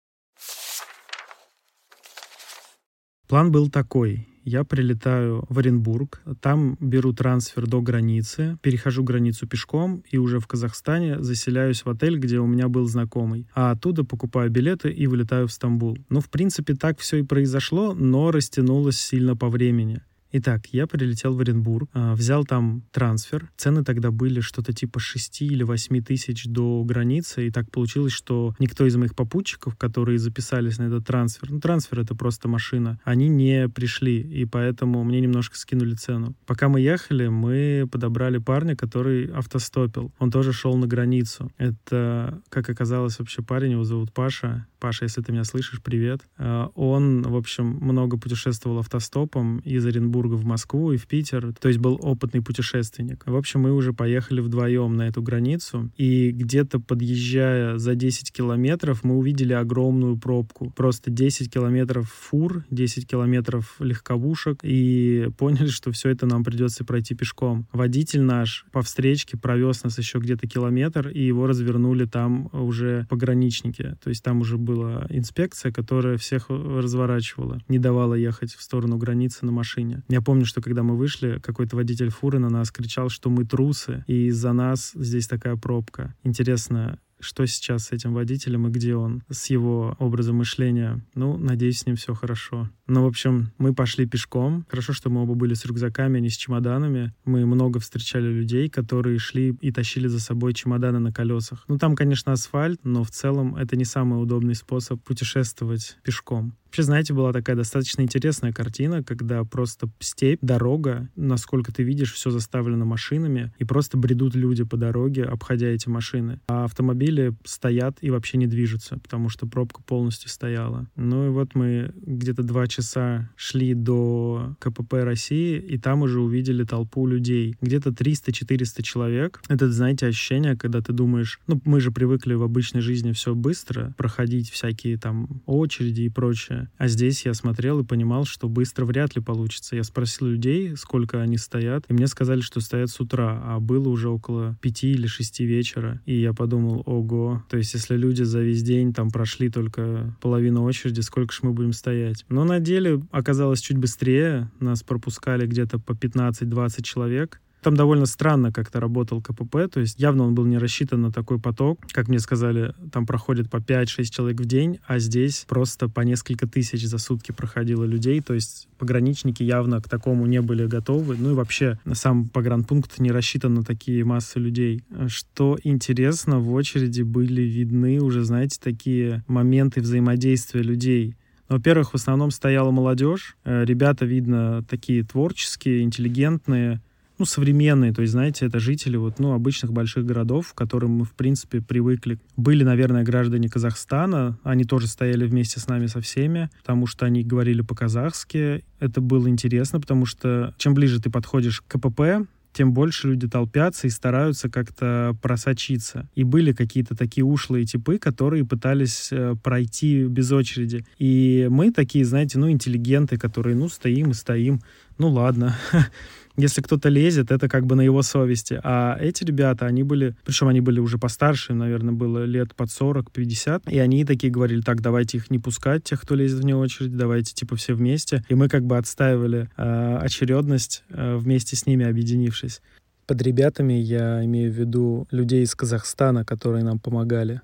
План 3.28 3.52
был 3.52 3.70
такой 3.70 4.31
я 4.44 4.64
прилетаю 4.64 5.44
в 5.48 5.58
Оренбург, 5.58 6.22
там 6.40 6.76
беру 6.80 7.12
трансфер 7.12 7.66
до 7.66 7.80
границы, 7.80 8.58
перехожу 8.62 9.02
границу 9.02 9.46
пешком 9.46 10.02
и 10.10 10.18
уже 10.18 10.40
в 10.40 10.46
Казахстане 10.46 11.22
заселяюсь 11.22 11.84
в 11.84 11.90
отель, 11.90 12.18
где 12.18 12.38
у 12.38 12.46
меня 12.46 12.68
был 12.68 12.86
знакомый. 12.86 13.46
А 13.54 13.70
оттуда 13.70 14.04
покупаю 14.04 14.50
билеты 14.50 14.90
и 14.90 15.06
вылетаю 15.06 15.46
в 15.48 15.52
Стамбул. 15.52 15.98
Ну, 16.08 16.20
в 16.20 16.28
принципе, 16.28 16.74
так 16.74 16.98
все 16.98 17.18
и 17.18 17.22
произошло, 17.22 17.94
но 17.94 18.30
растянулось 18.30 18.98
сильно 18.98 19.36
по 19.36 19.48
времени. 19.48 20.02
Итак, 20.34 20.66
я 20.72 20.86
прилетел 20.86 21.34
в 21.34 21.40
Оренбург, 21.40 21.90
а, 21.92 22.14
взял 22.14 22.46
там 22.46 22.84
трансфер. 22.90 23.50
Цены 23.58 23.84
тогда 23.84 24.10
были 24.10 24.40
что-то 24.40 24.72
типа 24.72 24.98
6 24.98 25.42
или 25.42 25.62
8 25.62 26.02
тысяч 26.02 26.46
до 26.46 26.82
границы. 26.84 27.46
И 27.46 27.50
так 27.50 27.70
получилось, 27.70 28.14
что 28.14 28.54
никто 28.58 28.86
из 28.86 28.96
моих 28.96 29.14
попутчиков, 29.14 29.76
которые 29.76 30.18
записались 30.18 30.78
на 30.78 30.84
этот 30.84 31.06
трансфер, 31.06 31.50
ну, 31.50 31.60
трансфер— 31.60 32.00
это 32.00 32.14
просто 32.14 32.48
машина, 32.48 32.98
они 33.04 33.28
не 33.28 33.68
пришли. 33.68 34.22
И 34.22 34.46
поэтому 34.46 35.04
мне 35.04 35.20
немножко 35.20 35.58
скинули 35.58 35.94
цену. 35.94 36.34
Пока 36.46 36.70
мы 36.70 36.80
ехали, 36.80 37.28
мы 37.28 37.86
подобрали 37.92 38.38
парня, 38.38 38.74
который 38.74 39.26
автостопил. 39.26 40.12
Он 40.18 40.30
тоже 40.30 40.54
шел 40.54 40.78
на 40.78 40.86
границу. 40.86 41.52
Это, 41.58 42.40
как 42.48 42.70
оказалось, 42.70 43.18
вообще 43.18 43.42
парень, 43.42 43.72
его 43.72 43.84
зовут 43.84 44.14
Паша. 44.14 44.66
Паша, 44.82 45.04
если 45.04 45.22
ты 45.22 45.30
меня 45.30 45.44
слышишь, 45.44 45.80
привет. 45.80 46.22
А, 46.38 46.72
он, 46.74 47.22
в 47.22 47.36
общем, 47.36 47.66
много 47.80 48.18
путешествовал 48.18 48.80
автостопом 48.80 49.58
из 49.58 49.86
Оренбурга 49.86 50.34
в 50.34 50.44
Москву 50.44 50.90
и 50.90 50.96
в 50.96 51.06
Питер, 51.06 51.54
то 51.60 51.68
есть 51.68 51.78
был 51.78 52.00
опытный 52.02 52.42
путешественник. 52.42 53.22
В 53.24 53.36
общем, 53.36 53.60
мы 53.60 53.72
уже 53.72 53.92
поехали 53.92 54.40
вдвоем 54.40 54.96
на 54.96 55.06
эту 55.06 55.22
границу, 55.22 55.92
и 55.96 56.32
где-то 56.32 56.80
подъезжая 56.80 57.78
за 57.78 57.94
10 57.94 58.32
километров, 58.32 59.04
мы 59.04 59.16
увидели 59.18 59.52
огромную 59.52 60.16
пробку. 60.18 60.72
Просто 60.74 61.12
10 61.12 61.48
километров 61.48 62.10
фур, 62.10 62.64
10 62.70 63.06
километров 63.06 63.76
легковушек, 63.78 64.58
и 64.64 65.28
поняли, 65.38 65.68
что 65.68 65.92
все 65.92 66.08
это 66.08 66.26
нам 66.26 66.42
придется 66.42 66.84
пройти 66.84 67.14
пешком. 67.14 67.68
Водитель 67.70 68.22
наш 68.22 68.66
по 68.72 68.82
встречке 68.82 69.36
провез 69.36 69.84
нас 69.84 69.96
еще 69.96 70.18
где-то 70.18 70.48
километр, 70.48 71.06
и 71.06 71.24
его 71.24 71.46
развернули 71.46 72.04
там 72.04 72.50
уже 72.52 73.06
пограничники. 73.08 73.96
То 74.02 74.08
есть 74.08 74.24
там 74.24 74.40
уже 74.40 74.58
был 74.58 74.71
была 74.72 75.06
инспекция, 75.10 75.72
которая 75.72 76.16
всех 76.16 76.46
разворачивала, 76.48 77.60
не 77.68 77.78
давала 77.78 78.14
ехать 78.14 78.54
в 78.54 78.62
сторону 78.62 78.96
границы 78.96 79.44
на 79.46 79.52
машине. 79.52 80.02
Я 80.08 80.20
помню, 80.20 80.44
что 80.44 80.60
когда 80.60 80.82
мы 80.82 80.96
вышли, 80.96 81.38
какой-то 81.42 81.76
водитель 81.76 82.10
фуры 82.10 82.38
на 82.38 82.48
нас 82.48 82.70
кричал, 82.70 83.08
что 83.08 83.30
мы 83.30 83.44
трусы, 83.44 84.04
и 84.06 84.26
из-за 84.26 84.52
нас 84.52 84.92
здесь 84.94 85.28
такая 85.28 85.56
пробка. 85.56 86.14
Интересно, 86.24 86.98
что 87.22 87.46
сейчас 87.46 87.86
с 87.86 87.92
этим 87.92 88.14
водителем 88.14 88.66
и 88.66 88.70
где 88.70 88.94
он, 88.94 89.22
с 89.30 89.46
его 89.50 89.96
образом 89.98 90.36
мышления. 90.36 91.04
Ну, 91.14 91.36
надеюсь, 91.36 91.80
с 91.80 91.86
ним 91.86 91.96
все 91.96 92.14
хорошо. 92.14 92.68
Ну, 92.86 93.04
в 93.04 93.06
общем, 93.06 93.52
мы 93.58 93.74
пошли 93.74 94.06
пешком. 94.06 94.66
Хорошо, 94.68 94.92
что 94.92 95.08
мы 95.08 95.22
оба 95.22 95.34
были 95.34 95.54
с 95.54 95.64
рюкзаками, 95.64 96.18
а 96.18 96.20
не 96.20 96.28
с 96.28 96.36
чемоданами. 96.36 97.14
Мы 97.24 97.46
много 97.46 97.80
встречали 97.80 98.26
людей, 98.26 98.68
которые 98.68 99.18
шли 99.18 99.56
и 99.60 99.72
тащили 99.72 100.08
за 100.08 100.20
собой 100.20 100.52
чемоданы 100.52 100.98
на 100.98 101.12
колесах. 101.12 101.64
Ну, 101.68 101.78
там, 101.78 101.96
конечно, 101.96 102.32
асфальт, 102.32 102.80
но 102.84 103.04
в 103.04 103.10
целом 103.10 103.56
это 103.56 103.76
не 103.76 103.84
самый 103.84 104.22
удобный 104.22 104.54
способ 104.54 105.02
путешествовать 105.02 105.96
пешком. 106.02 106.54
Вообще, 106.72 106.84
знаете, 106.84 107.12
была 107.12 107.34
такая 107.34 107.54
достаточно 107.54 108.00
интересная 108.00 108.50
картина, 108.50 109.02
когда 109.02 109.44
просто 109.44 109.90
степь, 110.00 110.38
дорога, 110.40 111.10
насколько 111.16 111.70
ты 111.70 111.82
видишь, 111.82 112.14
все 112.14 112.30
заставлено 112.30 112.86
машинами, 112.86 113.52
и 113.58 113.64
просто 113.64 113.98
бредут 113.98 114.34
люди 114.34 114.64
по 114.64 114.78
дороге, 114.78 115.24
обходя 115.24 115.66
эти 115.66 115.90
машины. 115.90 116.40
А 116.48 116.64
автомобили 116.64 117.34
стоят 117.44 117.98
и 118.00 118.08
вообще 118.08 118.38
не 118.38 118.46
движутся, 118.46 118.98
потому 119.00 119.28
что 119.28 119.46
пробка 119.46 119.82
полностью 119.82 120.30
стояла. 120.30 120.88
Ну 120.96 121.26
и 121.26 121.28
вот 121.28 121.54
мы 121.54 121.92
где-то 122.06 122.42
два 122.42 122.66
часа 122.66 123.28
шли 123.36 123.74
до 123.74 124.56
КПП 124.58 124.94
России, 125.04 125.58
и 125.58 125.76
там 125.76 126.00
уже 126.00 126.20
увидели 126.22 126.64
толпу 126.64 127.06
людей. 127.06 127.54
Где-то 127.60 127.90
300-400 127.90 128.82
человек. 128.82 129.42
Это, 129.50 129.70
знаете, 129.70 130.06
ощущение, 130.06 130.56
когда 130.56 130.80
ты 130.80 130.94
думаешь, 130.94 131.38
ну, 131.46 131.60
мы 131.66 131.80
же 131.80 131.90
привыкли 131.90 132.32
в 132.32 132.42
обычной 132.42 132.80
жизни 132.80 133.12
все 133.12 133.34
быстро 133.34 133.94
проходить 133.98 134.48
всякие 134.48 134.96
там 134.96 135.42
очереди 135.44 136.00
и 136.00 136.08
прочее 136.08 136.61
А 136.78 136.88
здесь 136.88 137.24
я 137.24 137.34
смотрел 137.34 137.80
и 137.80 137.84
понимал, 137.84 138.24
что 138.24 138.48
быстро 138.48 138.84
вряд 138.84 139.16
ли 139.16 139.22
получится. 139.22 139.76
Я 139.76 139.84
спросил 139.84 140.26
людей, 140.26 140.76
сколько 140.76 141.20
они 141.20 141.36
стоят, 141.36 141.84
и 141.88 141.92
мне 141.92 142.06
сказали, 142.06 142.40
что 142.40 142.60
стоят 142.60 142.90
с 142.90 143.00
утра, 143.00 143.40
а 143.44 143.60
было 143.60 143.88
уже 143.88 144.08
около 144.08 144.56
пяти 144.60 144.92
или 144.92 145.06
шести 145.06 145.44
вечера. 145.44 146.00
И 146.06 146.20
я 146.20 146.32
подумал, 146.32 146.82
ого, 146.86 147.44
то 147.48 147.56
есть 147.56 147.74
если 147.74 147.96
люди 147.96 148.22
за 148.22 148.40
весь 148.40 148.62
день 148.62 148.92
там 148.92 149.10
прошли 149.10 149.50
только 149.50 150.16
половину 150.20 150.62
очереди, 150.62 151.00
сколько 151.00 151.32
ж 151.32 151.40
мы 151.42 151.52
будем 151.52 151.72
стоять? 151.72 152.24
Но 152.28 152.44
на 152.44 152.60
деле 152.60 153.02
оказалось 153.10 153.60
чуть 153.60 153.78
быстрее, 153.78 154.50
нас 154.60 154.82
пропускали 154.82 155.46
где-то 155.46 155.78
по 155.78 155.92
15-20 155.92 156.82
человек, 156.82 157.40
там 157.62 157.76
довольно 157.76 158.06
странно 158.06 158.52
как-то 158.52 158.80
работал 158.80 159.22
КПП, 159.22 159.68
то 159.72 159.80
есть 159.80 159.98
явно 159.98 160.24
он 160.24 160.34
был 160.34 160.44
не 160.44 160.58
рассчитан 160.58 161.02
на 161.02 161.12
такой 161.12 161.38
поток. 161.38 161.78
Как 161.92 162.08
мне 162.08 162.18
сказали, 162.18 162.74
там 162.92 163.06
проходит 163.06 163.50
по 163.50 163.56
5-6 163.56 164.04
человек 164.04 164.40
в 164.40 164.44
день, 164.44 164.78
а 164.86 164.98
здесь 164.98 165.44
просто 165.48 165.88
по 165.88 166.00
несколько 166.00 166.46
тысяч 166.46 166.86
за 166.86 166.98
сутки 166.98 167.32
проходило 167.32 167.84
людей, 167.84 168.20
то 168.20 168.34
есть 168.34 168.68
пограничники 168.78 169.42
явно 169.42 169.80
к 169.80 169.88
такому 169.88 170.26
не 170.26 170.40
были 170.40 170.66
готовы. 170.66 171.16
Ну 171.16 171.30
и 171.30 171.34
вообще 171.34 171.78
сам 171.92 172.28
погранпункт 172.28 172.98
не 172.98 173.12
рассчитан 173.12 173.54
на 173.54 173.64
такие 173.64 174.04
массы 174.04 174.40
людей. 174.40 174.82
Что 175.06 175.56
интересно, 175.62 176.40
в 176.40 176.52
очереди 176.52 177.02
были 177.02 177.42
видны 177.42 178.00
уже, 178.00 178.24
знаете, 178.24 178.58
такие 178.60 179.22
моменты 179.28 179.80
взаимодействия 179.80 180.62
людей. 180.62 181.14
Во-первых, 181.48 181.92
в 181.92 181.94
основном 181.94 182.30
стояла 182.30 182.70
молодежь. 182.70 183.36
Э, 183.44 183.64
ребята, 183.64 184.06
видно, 184.06 184.64
такие 184.68 185.04
творческие, 185.04 185.82
интеллигентные, 185.82 186.80
ну, 187.22 187.26
современные, 187.26 187.92
то 187.92 188.02
есть, 188.02 188.14
знаете, 188.14 188.46
это 188.46 188.58
жители 188.58 188.96
вот, 188.96 189.20
ну, 189.20 189.32
обычных 189.32 189.72
больших 189.72 190.04
городов, 190.04 190.52
к 190.52 190.58
которым 190.58 190.90
мы, 190.90 191.04
в 191.04 191.12
принципе, 191.12 191.60
привыкли. 191.60 192.18
Были, 192.36 192.64
наверное, 192.64 193.04
граждане 193.04 193.48
Казахстана, 193.48 194.40
они 194.42 194.64
тоже 194.64 194.88
стояли 194.88 195.24
вместе 195.24 195.60
с 195.60 195.68
нами 195.68 195.86
со 195.86 196.00
всеми, 196.00 196.50
потому 196.62 196.88
что 196.88 197.06
они 197.06 197.22
говорили 197.22 197.60
по-казахски. 197.60 198.64
Это 198.80 199.00
было 199.00 199.28
интересно, 199.28 199.78
потому 199.78 200.04
что 200.04 200.52
чем 200.58 200.74
ближе 200.74 201.00
ты 201.00 201.10
подходишь 201.10 201.60
к 201.60 201.78
КПП, 201.78 202.26
тем 202.52 202.72
больше 202.72 203.08
люди 203.08 203.28
толпятся 203.28 203.86
и 203.86 203.90
стараются 203.90 204.48
как-то 204.50 205.16
просочиться. 205.22 206.08
И 206.16 206.24
были 206.24 206.52
какие-то 206.52 206.96
такие 206.96 207.24
ушлые 207.24 207.66
типы, 207.66 207.98
которые 207.98 208.44
пытались 208.44 209.10
э, 209.12 209.36
пройти 209.42 210.04
без 210.06 210.32
очереди. 210.32 210.84
И 210.98 211.46
мы 211.50 211.70
такие, 211.70 212.04
знаете, 212.04 212.40
ну, 212.40 212.50
интеллигенты, 212.50 213.16
которые, 213.16 213.54
ну, 213.54 213.68
стоим 213.68 214.10
и 214.10 214.14
стоим, 214.14 214.60
ну, 214.98 215.08
ладно. 215.08 215.56
если 216.36 216.62
кто-то 216.62 216.88
лезет, 216.88 217.30
это 217.30 217.48
как 217.48 217.66
бы 217.66 217.74
на 217.74 217.82
его 217.82 218.02
совести. 218.02 218.60
А 218.62 218.96
эти 219.00 219.24
ребята, 219.24 219.66
они 219.66 219.82
были, 219.82 220.16
причем 220.24 220.48
они 220.48 220.60
были 220.60 220.80
уже 220.80 220.98
постарше, 220.98 221.54
наверное, 221.54 221.92
было 221.92 222.24
лет 222.24 222.54
под 222.54 222.68
40-50, 222.68 223.70
и 223.70 223.78
они 223.78 224.04
такие 224.04 224.32
говорили, 224.32 224.60
так, 224.60 224.80
давайте 224.80 225.18
их 225.18 225.30
не 225.30 225.38
пускать, 225.38 225.84
тех, 225.84 226.00
кто 226.00 226.14
лезет 226.14 226.40
вне 226.40 226.56
очередь, 226.56 226.96
давайте 226.96 227.34
типа 227.34 227.56
все 227.56 227.74
вместе. 227.74 228.24
И 228.28 228.34
мы 228.34 228.48
как 228.48 228.64
бы 228.64 228.76
отстаивали 228.76 229.50
э, 229.56 229.98
очередность 230.00 230.84
э, 230.88 231.16
вместе 231.16 231.56
с 231.56 231.66
ними, 231.66 231.84
объединившись. 231.84 232.60
Под 233.06 233.20
ребятами 233.20 233.74
я 233.74 234.24
имею 234.24 234.52
в 234.52 234.54
виду 234.54 235.06
людей 235.10 235.42
из 235.42 235.54
Казахстана, 235.54 236.24
которые 236.24 236.64
нам 236.64 236.78
помогали 236.78 237.42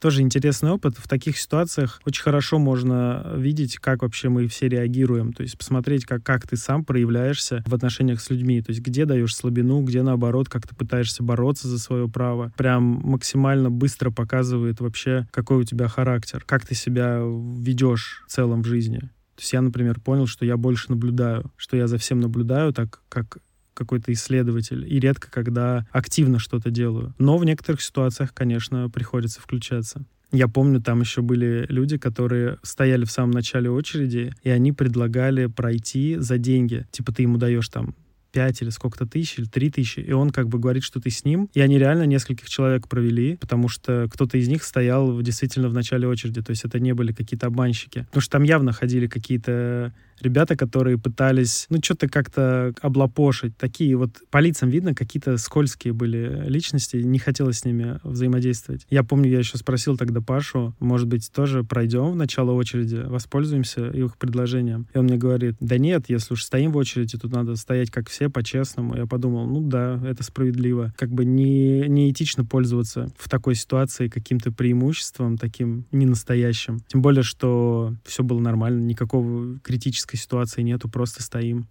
тоже 0.00 0.22
интересный 0.22 0.70
опыт. 0.70 0.96
В 0.96 1.08
таких 1.08 1.38
ситуациях 1.38 2.00
очень 2.04 2.22
хорошо 2.22 2.58
можно 2.58 3.32
видеть, 3.36 3.78
как 3.78 4.02
вообще 4.02 4.28
мы 4.28 4.46
все 4.48 4.68
реагируем. 4.68 5.32
То 5.32 5.42
есть 5.42 5.58
посмотреть, 5.58 6.04
как, 6.04 6.22
как 6.22 6.46
ты 6.46 6.56
сам 6.56 6.84
проявляешься 6.84 7.62
в 7.66 7.74
отношениях 7.74 8.20
с 8.20 8.30
людьми. 8.30 8.62
То 8.62 8.70
есть 8.70 8.82
где 8.82 9.04
даешь 9.04 9.34
слабину, 9.34 9.82
где 9.82 10.02
наоборот, 10.02 10.48
как 10.48 10.66
ты 10.66 10.74
пытаешься 10.74 11.22
бороться 11.22 11.68
за 11.68 11.78
свое 11.78 12.08
право. 12.08 12.52
Прям 12.56 12.82
максимально 12.82 13.70
быстро 13.70 14.10
показывает 14.10 14.80
вообще, 14.80 15.26
какой 15.30 15.58
у 15.58 15.64
тебя 15.64 15.88
характер, 15.88 16.44
как 16.46 16.66
ты 16.66 16.74
себя 16.74 17.20
ведешь 17.20 18.22
в 18.26 18.30
целом 18.30 18.62
в 18.62 18.66
жизни. 18.66 18.98
То 19.38 19.42
есть 19.42 19.52
я, 19.52 19.60
например, 19.60 20.00
понял, 20.00 20.26
что 20.26 20.44
я 20.44 20.56
больше 20.56 20.90
наблюдаю, 20.90 21.52
что 21.56 21.76
я 21.76 21.86
за 21.86 21.96
всем 21.98 22.18
наблюдаю, 22.18 22.72
так 22.72 23.00
как 23.08 23.38
какой-то 23.78 24.12
исследователь, 24.12 24.84
и 24.92 24.98
редко 25.00 25.30
когда 25.30 25.86
активно 25.92 26.38
что-то 26.38 26.70
делаю. 26.70 27.14
Но 27.18 27.38
в 27.38 27.44
некоторых 27.44 27.80
ситуациях, 27.80 28.34
конечно, 28.34 28.90
приходится 28.90 29.40
включаться. 29.40 30.04
Я 30.30 30.46
помню, 30.46 30.82
там 30.82 31.00
еще 31.00 31.22
были 31.22 31.64
люди, 31.70 31.96
которые 31.96 32.58
стояли 32.62 33.04
в 33.04 33.10
самом 33.10 33.30
начале 33.30 33.70
очереди, 33.70 34.34
и 34.42 34.50
они 34.50 34.72
предлагали 34.72 35.46
пройти 35.46 36.16
за 36.18 36.36
деньги. 36.36 36.86
Типа 36.90 37.12
ты 37.12 37.22
ему 37.22 37.38
даешь 37.38 37.68
там 37.70 37.94
5 38.32 38.62
или 38.62 38.68
сколько-то 38.68 39.06
тысяч, 39.06 39.38
или 39.38 39.46
3 39.46 39.70
тысячи, 39.70 40.00
и 40.00 40.12
он 40.12 40.30
как 40.30 40.48
бы 40.48 40.58
говорит, 40.58 40.82
что 40.82 41.00
ты 41.00 41.08
с 41.10 41.24
ним. 41.24 41.48
И 41.54 41.60
они 41.60 41.78
реально 41.78 42.04
нескольких 42.04 42.48
человек 42.50 42.88
провели, 42.88 43.36
потому 43.36 43.68
что 43.68 44.06
кто-то 44.12 44.36
из 44.36 44.48
них 44.48 44.64
стоял 44.64 45.20
действительно 45.22 45.70
в 45.70 45.74
начале 45.74 46.06
очереди, 46.06 46.42
то 46.42 46.50
есть 46.50 46.64
это 46.64 46.78
не 46.78 46.92
были 46.92 47.12
какие-то 47.12 47.46
обманщики. 47.46 48.00
Потому 48.08 48.20
что 48.20 48.32
там 48.32 48.42
явно 48.42 48.72
ходили 48.72 49.06
какие-то 49.06 49.94
ребята, 50.20 50.56
которые 50.56 50.98
пытались, 50.98 51.66
ну, 51.70 51.78
что-то 51.82 52.08
как-то 52.08 52.72
облапошить. 52.80 53.56
Такие 53.56 53.96
вот 53.96 54.10
по 54.30 54.38
лицам 54.38 54.68
видно, 54.68 54.94
какие-то 54.94 55.36
скользкие 55.38 55.92
были 55.92 56.44
личности, 56.48 56.96
не 56.96 57.18
хотелось 57.18 57.58
с 57.58 57.64
ними 57.64 57.98
взаимодействовать. 58.02 58.86
Я 58.90 59.04
помню, 59.04 59.30
я 59.30 59.38
еще 59.38 59.58
спросил 59.58 59.96
тогда 59.96 60.20
Пашу, 60.20 60.74
может 60.80 61.06
быть, 61.06 61.30
тоже 61.32 61.64
пройдем 61.64 62.12
в 62.12 62.16
начало 62.16 62.52
очереди, 62.52 62.96
воспользуемся 63.06 63.88
их 63.88 64.16
предложением. 64.16 64.86
И 64.94 64.98
он 64.98 65.04
мне 65.04 65.16
говорит, 65.16 65.56
да 65.60 65.78
нет, 65.78 66.04
если 66.08 66.34
уж 66.34 66.42
стоим 66.42 66.72
в 66.72 66.76
очереди, 66.76 67.18
тут 67.18 67.32
надо 67.32 67.56
стоять 67.56 67.90
как 67.90 68.08
все, 68.08 68.28
по-честному. 68.28 68.96
Я 68.96 69.06
подумал, 69.06 69.46
ну 69.46 69.60
да, 69.60 70.00
это 70.04 70.22
справедливо. 70.22 70.92
Как 70.96 71.10
бы 71.10 71.24
не, 71.24 71.88
не 71.88 72.10
этично 72.10 72.44
пользоваться 72.44 73.08
в 73.16 73.28
такой 73.28 73.54
ситуации 73.54 74.08
каким-то 74.08 74.52
преимуществом, 74.52 75.36
таким 75.36 75.86
ненастоящим. 75.92 76.80
Тем 76.88 77.02
более, 77.02 77.22
что 77.22 77.94
все 78.04 78.22
было 78.22 78.40
нормально, 78.40 78.82
никакого 78.82 79.58
критического 79.60 80.07
критической 80.08 80.18
ситуации 80.18 80.62
нету, 80.62 80.88
просто 80.88 81.22
стоим. 81.22 81.68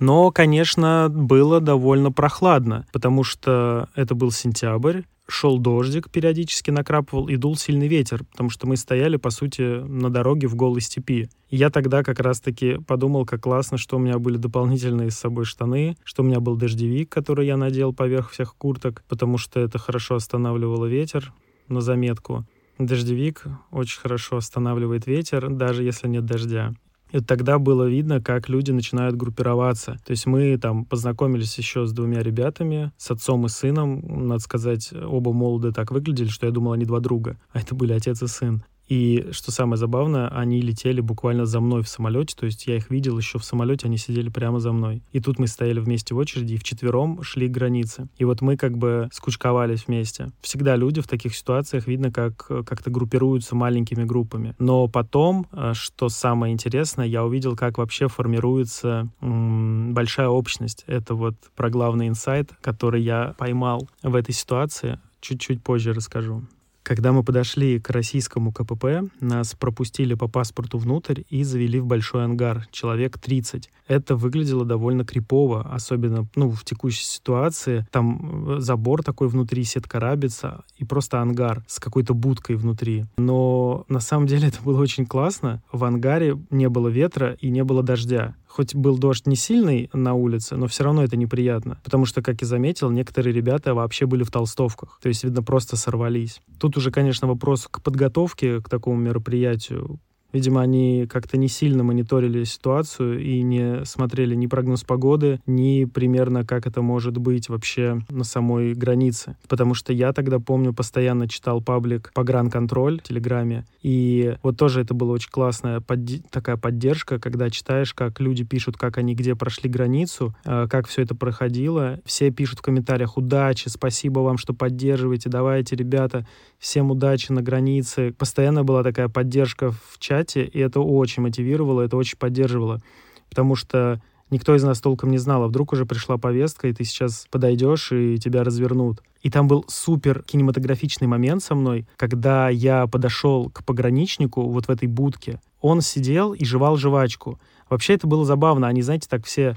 Но, 0.00 0.30
конечно, 0.32 1.08
было 1.08 1.60
довольно 1.60 2.10
прохладно, 2.10 2.84
потому 2.92 3.22
что 3.22 3.88
это 3.94 4.14
был 4.14 4.32
сентябрь, 4.32 5.02
шел 5.26 5.58
дождик, 5.58 6.10
периодически 6.10 6.70
накрапывал, 6.70 7.28
и 7.28 7.36
дул 7.36 7.56
сильный 7.56 7.88
ветер, 7.88 8.24
потому 8.24 8.50
что 8.50 8.66
мы 8.66 8.76
стояли, 8.76 9.16
по 9.16 9.30
сути, 9.30 9.62
на 9.62 10.10
дороге 10.10 10.48
в 10.48 10.56
голой 10.56 10.80
степи. 10.80 11.28
Я 11.48 11.70
тогда 11.70 12.02
как 12.02 12.20
раз-таки 12.20 12.78
подумал, 12.86 13.24
как 13.24 13.42
классно, 13.42 13.78
что 13.78 13.96
у 13.96 14.00
меня 14.00 14.18
были 14.18 14.36
дополнительные 14.36 15.10
с 15.10 15.18
собой 15.18 15.44
штаны, 15.44 15.96
что 16.04 16.22
у 16.22 16.26
меня 16.26 16.40
был 16.40 16.56
дождевик, 16.56 17.08
который 17.08 17.46
я 17.46 17.56
надел 17.56 17.94
поверх 17.94 18.32
всех 18.32 18.56
курток, 18.56 19.04
потому 19.08 19.38
что 19.38 19.60
это 19.60 19.78
хорошо 19.78 20.16
останавливало 20.16 20.86
ветер, 20.86 21.32
на 21.68 21.80
заметку. 21.80 22.44
Дождевик 22.78 23.44
очень 23.70 24.00
хорошо 24.00 24.36
останавливает 24.36 25.06
ветер, 25.06 25.48
даже 25.50 25.84
если 25.84 26.08
нет 26.08 26.24
дождя. 26.26 26.74
И 27.12 27.20
тогда 27.20 27.60
было 27.60 27.88
видно, 27.88 28.20
как 28.20 28.48
люди 28.48 28.72
начинают 28.72 29.14
группироваться. 29.14 30.00
То 30.04 30.10
есть 30.10 30.26
мы 30.26 30.58
там 30.58 30.84
познакомились 30.84 31.56
еще 31.58 31.86
с 31.86 31.92
двумя 31.92 32.20
ребятами, 32.24 32.90
с 32.96 33.08
отцом 33.12 33.46
и 33.46 33.48
сыном. 33.48 34.26
Надо 34.26 34.40
сказать, 34.40 34.92
оба 34.92 35.32
молоды 35.32 35.70
так 35.70 35.92
выглядели, 35.92 36.26
что 36.26 36.46
я 36.46 36.52
думал, 36.52 36.72
они 36.72 36.84
два 36.84 36.98
друга. 36.98 37.38
А 37.52 37.60
это 37.60 37.76
были 37.76 37.92
отец 37.92 38.20
и 38.20 38.26
сын. 38.26 38.64
И 38.88 39.28
что 39.32 39.50
самое 39.50 39.76
забавное, 39.76 40.28
они 40.28 40.60
летели 40.60 41.00
буквально 41.00 41.46
за 41.46 41.60
мной 41.60 41.82
в 41.82 41.88
самолете, 41.88 42.34
то 42.38 42.46
есть 42.46 42.66
я 42.66 42.76
их 42.76 42.90
видел 42.90 43.16
еще 43.18 43.38
в 43.38 43.44
самолете, 43.44 43.86
они 43.86 43.96
сидели 43.96 44.28
прямо 44.28 44.60
за 44.60 44.72
мной. 44.72 45.02
И 45.12 45.20
тут 45.20 45.38
мы 45.38 45.46
стояли 45.46 45.80
вместе 45.80 46.14
в 46.14 46.18
очереди 46.18 46.54
и 46.54 46.56
вчетвером 46.58 47.22
шли 47.22 47.48
к 47.48 47.52
границе. 47.52 48.08
И 48.18 48.24
вот 48.24 48.40
мы 48.42 48.56
как 48.56 48.76
бы 48.76 49.08
скучковались 49.12 49.86
вместе. 49.86 50.30
Всегда 50.40 50.76
люди 50.76 51.00
в 51.00 51.08
таких 51.08 51.34
ситуациях 51.34 51.86
видно, 51.86 52.12
как 52.12 52.46
как-то 52.46 52.90
группируются 52.90 53.54
маленькими 53.54 54.04
группами. 54.04 54.54
Но 54.58 54.86
потом, 54.88 55.46
э, 55.52 55.72
что 55.74 56.08
самое 56.08 56.52
интересное, 56.52 57.06
я 57.06 57.24
увидел, 57.24 57.56
как 57.56 57.78
вообще 57.78 58.08
формируется 58.08 59.08
м- 59.20 59.94
большая 59.94 60.28
общность. 60.28 60.84
Это 60.86 61.14
вот 61.14 61.34
про 61.56 61.70
главный 61.70 62.08
инсайт, 62.08 62.50
который 62.60 63.02
я 63.02 63.34
поймал 63.38 63.88
в 64.02 64.14
этой 64.14 64.32
ситуации. 64.32 65.00
Чуть-чуть 65.20 65.62
позже 65.62 65.92
расскажу. 65.92 66.42
Когда 66.84 67.12
мы 67.12 67.24
подошли 67.24 67.80
к 67.80 67.88
российскому 67.88 68.52
КПП, 68.52 69.10
нас 69.18 69.54
пропустили 69.54 70.12
по 70.12 70.28
паспорту 70.28 70.76
внутрь 70.76 71.22
и 71.30 71.42
завели 71.42 71.80
в 71.80 71.86
большой 71.86 72.24
ангар, 72.24 72.66
человек 72.70 73.18
30. 73.18 73.70
Это 73.88 74.16
выглядело 74.16 74.66
довольно 74.66 75.02
крипово, 75.02 75.62
особенно 75.72 76.28
ну, 76.36 76.50
в 76.50 76.62
текущей 76.62 77.04
ситуации. 77.04 77.86
Там 77.90 78.56
э, 78.56 78.60
забор 78.60 79.02
такой 79.02 79.28
внутри, 79.28 79.64
сетка 79.64 79.98
рабица 79.98 80.64
и 80.76 80.84
просто 80.84 81.22
ангар 81.22 81.64
с 81.66 81.80
какой-то 81.80 82.12
будкой 82.12 82.56
внутри. 82.56 83.06
Но 83.16 83.86
на 83.88 84.00
самом 84.00 84.26
деле 84.26 84.48
это 84.48 84.62
было 84.62 84.78
очень 84.78 85.06
классно. 85.06 85.62
В 85.72 85.84
ангаре 85.84 86.38
не 86.50 86.68
было 86.68 86.88
ветра 86.88 87.32
и 87.40 87.48
не 87.48 87.64
было 87.64 87.82
дождя. 87.82 88.36
Хоть 88.54 88.72
был 88.72 88.98
дождь 88.98 89.26
не 89.26 89.34
сильный 89.34 89.90
на 89.92 90.14
улице, 90.14 90.54
но 90.54 90.68
все 90.68 90.84
равно 90.84 91.02
это 91.02 91.16
неприятно. 91.16 91.80
Потому 91.82 92.06
что, 92.06 92.22
как 92.22 92.40
я 92.40 92.46
заметил, 92.46 92.88
некоторые 92.88 93.34
ребята 93.34 93.74
вообще 93.74 94.06
были 94.06 94.22
в 94.22 94.30
толстовках. 94.30 95.00
То 95.02 95.08
есть, 95.08 95.24
видно, 95.24 95.42
просто 95.42 95.76
сорвались. 95.76 96.40
Тут 96.60 96.76
уже, 96.76 96.92
конечно, 96.92 97.26
вопрос 97.26 97.66
к 97.68 97.82
подготовке 97.82 98.60
к 98.60 98.68
такому 98.68 98.96
мероприятию 98.96 99.98
Видимо, 100.34 100.62
они 100.62 101.06
как-то 101.08 101.36
не 101.36 101.46
сильно 101.46 101.84
мониторили 101.84 102.42
ситуацию 102.42 103.20
и 103.20 103.40
не 103.42 103.84
смотрели 103.84 104.34
ни 104.34 104.48
прогноз 104.48 104.82
погоды, 104.82 105.40
ни 105.46 105.84
примерно, 105.84 106.44
как 106.44 106.66
это 106.66 106.82
может 106.82 107.16
быть 107.18 107.48
вообще 107.48 108.00
на 108.10 108.24
самой 108.24 108.74
границе. 108.74 109.36
Потому 109.48 109.74
что 109.74 109.92
я 109.92 110.12
тогда, 110.12 110.40
помню, 110.40 110.74
постоянно 110.74 111.28
читал 111.28 111.62
паблик 111.62 112.10
«Погранконтроль» 112.14 112.98
в 112.98 113.04
Телеграме, 113.04 113.64
и 113.80 114.36
вот 114.42 114.56
тоже 114.56 114.80
это 114.80 114.92
была 114.92 115.12
очень 115.12 115.30
классная 115.30 115.80
под... 115.80 116.00
такая 116.30 116.56
поддержка, 116.56 117.20
когда 117.20 117.48
читаешь, 117.48 117.94
как 117.94 118.18
люди 118.18 118.42
пишут, 118.42 118.76
как 118.76 118.98
они 118.98 119.14
где 119.14 119.36
прошли 119.36 119.70
границу, 119.70 120.34
э, 120.44 120.66
как 120.68 120.88
все 120.88 121.02
это 121.02 121.14
проходило. 121.14 122.00
Все 122.04 122.32
пишут 122.32 122.58
в 122.58 122.62
комментариях 122.62 123.16
«Удачи», 123.16 123.68
«Спасибо 123.68 124.18
вам, 124.20 124.36
что 124.36 124.52
поддерживаете», 124.52 125.30
«Давайте, 125.30 125.76
ребята, 125.76 126.26
всем 126.58 126.90
удачи 126.90 127.30
на 127.30 127.40
границе». 127.40 128.12
Постоянно 128.18 128.64
была 128.64 128.82
такая 128.82 129.08
поддержка 129.08 129.70
в 129.70 129.98
чате, 129.98 130.23
чате, 130.24 130.44
и 130.44 130.58
это 130.58 130.80
очень 130.80 131.22
мотивировало, 131.22 131.82
это 131.82 131.96
очень 131.96 132.18
поддерживало. 132.18 132.80
Потому 133.28 133.54
что 133.54 134.00
никто 134.30 134.54
из 134.54 134.62
нас 134.62 134.80
толком 134.80 135.10
не 135.10 135.18
знал, 135.18 135.42
а 135.44 135.48
вдруг 135.48 135.72
уже 135.72 135.86
пришла 135.86 136.16
повестка, 136.16 136.68
и 136.68 136.72
ты 136.72 136.84
сейчас 136.84 137.26
подойдешь, 137.30 137.92
и 137.92 138.18
тебя 138.18 138.44
развернут. 138.44 139.02
И 139.22 139.30
там 139.30 139.48
был 139.48 139.64
супер 139.68 140.22
кинематографичный 140.22 141.08
момент 141.08 141.42
со 141.42 141.54
мной, 141.54 141.86
когда 141.96 142.48
я 142.48 142.86
подошел 142.86 143.50
к 143.50 143.64
пограничнику 143.64 144.42
вот 144.42 144.66
в 144.66 144.70
этой 144.70 144.88
будке. 144.88 145.40
Он 145.60 145.80
сидел 145.80 146.34
и 146.34 146.44
жевал 146.44 146.76
жвачку. 146.76 147.38
Вообще 147.70 147.94
это 147.94 148.06
было 148.06 148.24
забавно. 148.24 148.68
Они, 148.68 148.82
знаете, 148.82 149.08
так 149.08 149.24
все 149.24 149.56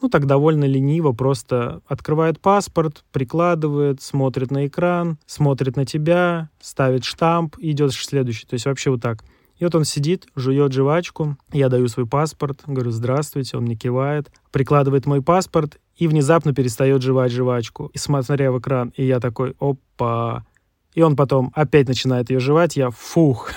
ну, 0.00 0.08
так 0.08 0.26
довольно 0.26 0.64
лениво, 0.64 1.12
просто 1.12 1.80
открывает 1.86 2.40
паспорт, 2.40 3.04
прикладывает, 3.12 4.00
смотрит 4.00 4.50
на 4.50 4.66
экран, 4.66 5.18
смотрит 5.26 5.76
на 5.76 5.84
тебя, 5.84 6.50
ставит 6.60 7.04
штамп, 7.04 7.56
идет 7.58 7.92
следующий. 7.92 8.46
То 8.46 8.54
есть 8.54 8.66
вообще 8.66 8.90
вот 8.90 9.02
так. 9.02 9.24
И 9.58 9.64
вот 9.64 9.74
он 9.74 9.84
сидит, 9.84 10.26
жует 10.36 10.72
жвачку, 10.72 11.36
я 11.52 11.68
даю 11.68 11.88
свой 11.88 12.06
паспорт, 12.06 12.62
говорю 12.66 12.90
«здравствуйте», 12.90 13.56
он 13.56 13.64
мне 13.64 13.74
кивает, 13.74 14.30
прикладывает 14.52 15.04
мой 15.06 15.20
паспорт 15.20 15.78
и 15.96 16.06
внезапно 16.06 16.54
перестает 16.54 17.02
жевать 17.02 17.32
жвачку, 17.32 17.90
и 17.92 17.98
смотря 17.98 18.52
в 18.52 18.58
экран, 18.60 18.92
и 18.96 19.04
я 19.04 19.18
такой 19.18 19.54
«опа». 19.58 20.46
И 20.94 21.02
он 21.02 21.16
потом 21.16 21.52
опять 21.54 21.88
начинает 21.88 22.30
ее 22.30 22.40
жевать, 22.40 22.76
я 22.76 22.90
фух, 22.90 23.50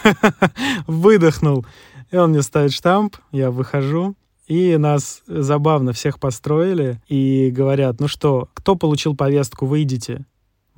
выдохнул. 0.88 1.66
И 2.12 2.18
он 2.18 2.32
мне 2.32 2.42
ставит 2.42 2.74
штамп, 2.74 3.16
я 3.32 3.52
выхожу, 3.52 4.16
и 4.48 4.76
нас 4.78 5.22
забавно 5.28 5.94
всех 5.94 6.20
построили 6.20 7.02
и 7.08 7.52
говорят, 7.52 8.00
ну 8.00 8.08
что, 8.08 8.50
кто 8.54 8.76
получил 8.76 9.16
повестку, 9.16 9.66
выйдите. 9.66 10.26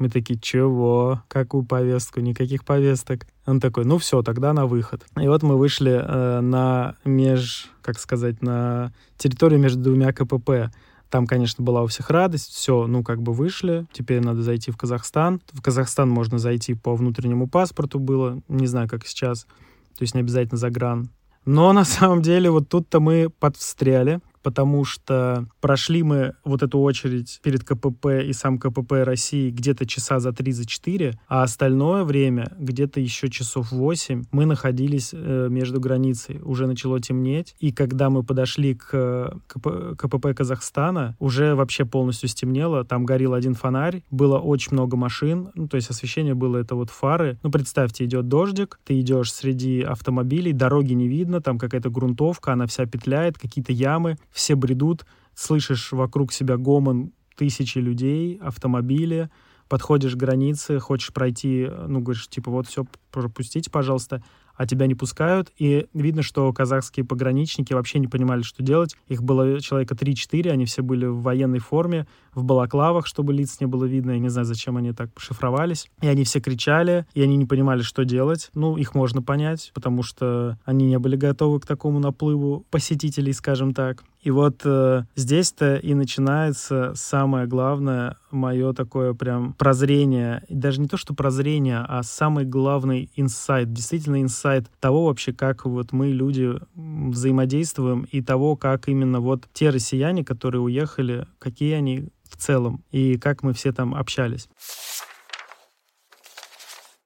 Мы 0.04 0.10
такие, 0.10 0.38
чего? 0.38 1.24
Какую 1.30 1.64
повестку? 1.64 2.20
Никаких 2.20 2.66
повесток. 2.66 3.26
Он 3.46 3.62
такой, 3.62 3.86
ну 3.86 3.98
все, 4.00 4.22
тогда 4.22 4.52
на 4.52 4.66
выход. 4.66 5.06
И 5.18 5.30
вот 5.30 5.44
мы 5.44 5.58
вышли 5.58 5.94
э, 5.94 6.42
на 6.42 6.98
меж, 7.06 7.72
как 7.82 7.98
сказать, 7.98 8.42
на 8.42 8.92
территорию 9.16 9.62
между 9.62 9.82
двумя 9.82 10.12
КПП. 10.12 10.74
Там, 11.10 11.26
конечно, 11.26 11.64
была 11.64 11.84
у 11.84 11.88
всех 11.88 12.10
радость, 12.10 12.52
все, 12.52 12.86
ну, 12.86 13.02
как 13.02 13.22
бы 13.22 13.32
вышли, 13.32 13.86
теперь 13.94 14.20
надо 14.20 14.42
зайти 14.42 14.72
в 14.72 14.78
Казахстан. 14.78 15.40
В 15.54 15.62
Казахстан 15.62 16.10
можно 16.10 16.38
зайти 16.38 16.74
по 16.74 16.98
внутреннему 16.98 17.48
паспорту 17.48 17.98
было, 17.98 18.42
не 18.50 18.68
знаю, 18.68 18.90
как 18.90 19.08
сейчас, 19.08 19.44
то 19.44 20.02
есть 20.02 20.16
не 20.16 20.20
обязательно 20.20 20.58
за 20.58 20.70
гран. 20.70 21.12
Но 21.46 21.72
на 21.72 21.86
самом 21.86 22.22
деле 22.22 22.52
вот 22.52 22.68
тут-то 22.68 23.00
мы 23.00 23.30
подстряли, 23.30 24.20
потому 24.44 24.84
что 24.86 25.48
прошли 25.62 26.04
мы 26.04 26.34
вот 26.44 26.62
эту 26.62 26.80
очередь 26.80 27.40
перед 27.42 27.64
КПП 27.64 28.24
и 28.26 28.34
сам 28.34 28.60
КПП 28.60 29.04
России 29.04 29.50
где-то 29.50 29.86
часа 29.86 30.20
за 30.20 30.30
3-4, 30.30 31.16
а 31.28 31.44
остальное 31.44 32.04
время, 32.04 32.52
где-то 32.60 33.00
еще 33.00 33.30
часов 33.30 33.72
8, 33.72 34.26
мы 34.32 34.46
находились 34.46 35.12
э, 35.14 35.48
между 35.50 35.80
границей. 35.80 36.40
Уже 36.44 36.68
начало 36.68 37.00
темнеть, 37.00 37.56
и 37.60 37.72
когда 37.72 38.10
мы 38.10 38.24
подошли 38.24 38.76
к 38.76 39.40
КП, 39.48 39.96
КПП 39.98 40.36
Казахстана, 40.36 41.16
уже 41.20 41.56
вообще 41.56 41.86
полностью 41.86 42.30
стемнело, 42.30 42.84
там 42.84 43.06
горел 43.06 43.34
один 43.34 43.54
фонарь, 43.54 44.04
было 44.12 44.38
очень 44.38 44.74
много 44.74 44.98
машин, 44.98 45.50
ну, 45.56 45.68
то 45.68 45.78
есть 45.78 45.90
освещение 45.90 46.34
было 46.34 46.58
это 46.58 46.76
вот 46.76 46.90
фары. 46.90 47.38
Ну, 47.44 47.52
представьте, 47.52 48.04
идет 48.06 48.28
дождик, 48.28 48.80
ты 48.84 49.00
идешь 49.00 49.32
среди 49.32 49.82
автомобилей, 49.82 50.52
дороги 50.52 50.94
не 50.94 51.08
видно, 51.08 51.42
там 51.42 51.58
какая-то 51.58 51.90
грунтовка, 51.90 52.54
она 52.54 52.68
вся 52.68 52.86
петляет, 52.86 53.38
какие-то 53.38 53.72
ямы, 53.72 54.18
все 54.34 54.56
бредут, 54.56 55.06
слышишь 55.36 55.92
вокруг 55.92 56.34
себя 56.34 56.58
гомон 56.58 57.14
тысячи 57.36 57.78
людей, 57.78 58.38
автомобили, 58.42 59.30
подходишь 59.70 60.14
к 60.16 60.18
границе, 60.18 60.80
хочешь 60.80 61.14
пройти, 61.14 61.70
ну, 61.88 62.02
говоришь, 62.02 62.28
типа, 62.28 62.52
вот 62.52 62.68
все, 62.68 62.86
пропустите, 63.12 63.72
пожалуйста, 63.72 64.24
а 64.56 64.66
тебя 64.66 64.88
не 64.88 64.96
пускают, 64.96 65.52
и 65.58 65.88
видно, 65.94 66.24
что 66.24 66.52
казахские 66.54 67.06
пограничники 67.06 67.74
вообще 67.74 68.00
не 68.00 68.08
понимали, 68.08 68.42
что 68.42 68.64
делать. 68.64 68.96
Их 69.08 69.24
было 69.24 69.60
человека 69.62 69.96
3-4, 69.96 70.50
они 70.50 70.66
все 70.66 70.82
были 70.82 71.06
в 71.06 71.22
военной 71.22 71.60
форме, 71.60 72.08
в 72.34 72.44
балаклавах, 72.44 73.06
чтобы 73.06 73.34
лиц 73.34 73.60
не 73.60 73.68
было 73.68 73.86
видно. 73.86 74.12
Я 74.12 74.20
не 74.20 74.30
знаю, 74.30 74.46
зачем 74.46 74.78
они 74.78 74.92
так 74.92 75.10
шифровались. 75.18 75.90
И 76.02 76.08
они 76.08 76.24
все 76.24 76.40
кричали, 76.40 77.06
и 77.14 77.22
они 77.22 77.38
не 77.38 77.46
понимали, 77.46 77.82
что 77.82 78.06
делать. 78.06 78.50
Ну, 78.54 78.78
их 78.78 78.96
можно 78.96 79.22
понять, 79.22 79.72
потому 79.74 80.04
что 80.04 80.58
они 80.66 80.86
не 80.86 81.00
были 81.00 81.16
готовы 81.16 81.60
к 81.60 81.66
такому 81.66 82.00
наплыву 82.00 82.66
посетителей, 82.70 83.34
скажем 83.34 83.74
так. 83.74 84.04
И 84.22 84.32
вот 84.32 84.62
э, 84.64 85.04
здесь-то 85.16 85.76
и 85.76 85.94
начинается 85.94 86.94
самое 86.96 87.46
главное 87.46 88.18
мое 88.32 88.72
такое 88.72 89.14
прям 89.14 89.54
прозрение. 89.54 90.44
Даже 90.50 90.80
не 90.80 90.88
то, 90.88 90.96
что 90.96 91.14
прозрение, 91.14 91.84
а 91.86 92.04
самый 92.04 92.46
главный 92.46 93.10
инсайт, 93.16 93.74
действительно 93.74 94.22
инсайт 94.22 94.43
того 94.80 95.06
вообще, 95.06 95.34
как 95.34 95.66
вот 95.66 95.92
мы, 95.92 96.10
люди, 96.10 96.54
взаимодействуем 96.76 98.08
и 98.12 98.22
того, 98.22 98.56
как 98.56 98.88
именно 98.88 99.20
вот 99.20 99.48
те 99.54 99.70
россияне, 99.70 100.24
которые 100.24 100.62
уехали, 100.62 101.28
какие 101.40 101.74
они 101.74 102.10
в 102.30 102.38
целом 102.38 102.84
и 102.92 103.18
как 103.18 103.44
мы 103.44 103.54
все 103.54 103.72
там 103.72 103.96
общались. 103.96 104.50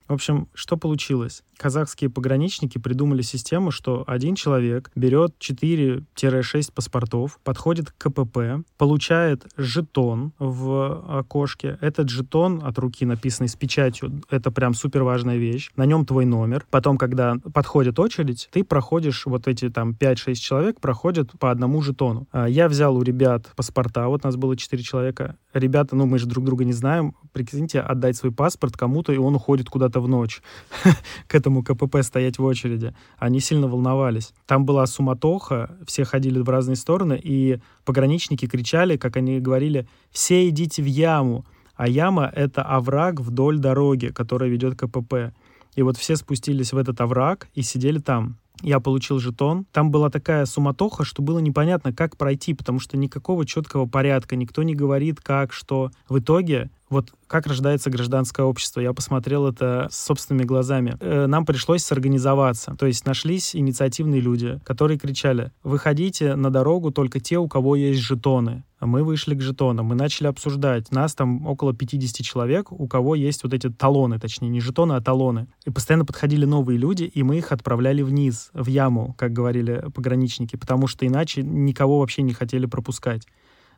В 0.07 0.13
общем, 0.13 0.47
что 0.53 0.77
получилось? 0.77 1.43
казахские 1.57 2.09
пограничники 2.09 2.77
придумали 2.77 3.21
систему, 3.21 3.71
что 3.71 4.03
один 4.07 4.35
человек 4.35 4.91
берет 4.95 5.35
4-6 5.39 6.71
паспортов, 6.73 7.39
подходит 7.43 7.91
к 7.91 7.97
КПП, 7.97 8.63
получает 8.77 9.45
жетон 9.57 10.31
в 10.39 11.19
окошке. 11.19 11.77
Этот 11.81 12.09
жетон 12.09 12.61
от 12.63 12.77
руки 12.77 13.05
написанный 13.05 13.49
с 13.49 13.55
печатью, 13.55 14.21
это 14.29 14.51
прям 14.51 14.73
супер 14.73 15.03
важная 15.03 15.37
вещь. 15.37 15.71
На 15.75 15.85
нем 15.85 16.05
твой 16.05 16.25
номер. 16.25 16.65
Потом, 16.69 16.97
когда 16.97 17.35
подходит 17.53 17.99
очередь, 17.99 18.47
ты 18.51 18.63
проходишь, 18.63 19.25
вот 19.25 19.47
эти 19.47 19.69
там 19.69 19.95
5-6 19.99 20.35
человек 20.35 20.79
проходят 20.79 21.31
по 21.39 21.51
одному 21.51 21.81
жетону. 21.81 22.27
А, 22.31 22.47
я 22.47 22.69
взял 22.69 22.95
у 22.95 23.01
ребят 23.01 23.47
паспорта, 23.55 24.07
вот 24.07 24.23
нас 24.23 24.35
было 24.35 24.55
4 24.55 24.81
человека. 24.83 25.35
Ребята, 25.53 25.95
ну 25.95 26.05
мы 26.05 26.19
же 26.19 26.27
друг 26.27 26.45
друга 26.45 26.65
не 26.65 26.73
знаем, 26.73 27.15
прикиньте, 27.33 27.79
отдать 27.79 28.15
свой 28.15 28.31
паспорт 28.31 28.77
кому-то, 28.77 29.11
и 29.11 29.17
он 29.17 29.35
уходит 29.35 29.69
куда-то 29.69 29.96
в 29.99 30.07
ночь 30.07 30.41
к 31.27 31.35
этому 31.35 31.63
КПП 31.63 32.01
стоять 32.01 32.37
в 32.37 32.43
очереди. 32.43 32.93
Они 33.17 33.39
сильно 33.39 33.67
волновались. 33.67 34.33
Там 34.45 34.65
была 34.65 34.85
суматоха, 34.85 35.77
все 35.85 36.03
ходили 36.03 36.39
в 36.39 36.49
разные 36.49 36.75
стороны, 36.75 37.19
и 37.21 37.59
пограничники 37.85 38.47
кричали, 38.47 38.97
как 38.97 39.17
они 39.17 39.39
говорили, 39.39 39.87
«Все 40.11 40.47
идите 40.49 40.81
в 40.81 40.85
яму!» 40.85 41.45
А 41.75 41.87
яма— 41.87 42.31
это 42.35 42.63
овраг 42.63 43.21
вдоль 43.21 43.59
дороги, 43.59 44.07
которая 44.07 44.49
ведет 44.49 44.75
к 44.75 44.87
КПП. 44.87 45.33
И 45.75 45.83
вот 45.83 45.95
все 45.95 46.15
спустились 46.15 46.73
в 46.73 46.77
этот 46.77 46.99
овраг 47.01 47.47
и 47.53 47.61
сидели 47.61 47.99
там. 47.99 48.37
Я 48.63 48.79
получил 48.79 49.19
жетон. 49.19 49.67
Там 49.71 49.91
была 49.91 50.09
такая 50.09 50.45
суматоха, 50.45 51.03
что 51.03 51.21
было 51.21 51.37
непонятно, 51.37 51.93
как 51.93 52.17
пройти, 52.17 52.55
потому 52.55 52.79
что 52.79 52.97
никакого 52.97 53.45
четкого 53.45 53.85
порядка, 53.85 54.35
никто 54.35 54.63
не 54.63 54.73
говорит, 54.73 55.21
как, 55.21 55.53
что. 55.53 55.91
В 56.09 56.17
итоге 56.17 56.71
вот 56.89 57.11
как 57.27 57.47
рождается 57.47 57.89
гражданское 57.89 58.43
общество. 58.43 58.79
Я 58.79 58.93
посмотрел 58.93 59.47
это 59.47 59.87
собственными 59.91 60.45
глазами. 60.45 60.95
Э, 60.99 61.25
нам 61.27 61.45
пришлось 61.45 61.83
сорганизоваться. 61.83 62.75
То 62.79 62.85
есть 62.85 63.05
нашлись 63.05 63.55
инициативные 63.55 64.21
люди, 64.21 64.59
которые 64.63 64.97
кричали, 64.97 65.51
выходите 65.63 66.35
на 66.35 66.49
дорогу 66.49 66.91
только 66.91 67.19
те, 67.19 67.37
у 67.37 67.47
кого 67.47 67.75
есть 67.75 67.99
жетоны. 67.99 68.63
Мы 68.79 69.03
вышли 69.03 69.33
к 69.33 69.41
жетонам, 69.41 69.87
мы 69.87 69.95
начали 69.95 70.27
обсуждать. 70.27 70.91
Нас 70.91 71.15
там 71.15 71.47
около 71.47 71.73
50 71.73 72.23
человек, 72.23 72.71
у 72.71 72.87
кого 72.87 73.15
есть 73.15 73.43
вот 73.43 73.53
эти 73.53 73.69
талоны, 73.69 74.19
точнее, 74.19 74.49
не 74.49 74.61
жетоны, 74.61 74.93
а 74.93 75.01
талоны. 75.01 75.47
И 75.65 75.71
постоянно 75.71 76.05
подходили 76.05 76.45
новые 76.45 76.77
люди, 76.77 77.03
и 77.03 77.23
мы 77.23 77.39
их 77.39 77.51
отправляли 77.51 78.03
вниз, 78.03 78.51
в 78.53 78.67
яму, 78.67 79.15
как 79.17 79.33
говорили 79.33 79.85
пограничники, 79.95 80.55
потому 80.57 80.85
что 80.85 81.07
иначе 81.07 81.41
никого 81.41 81.99
вообще 81.99 82.21
не 82.21 82.33
хотели 82.33 82.67
пропускать. 82.67 83.23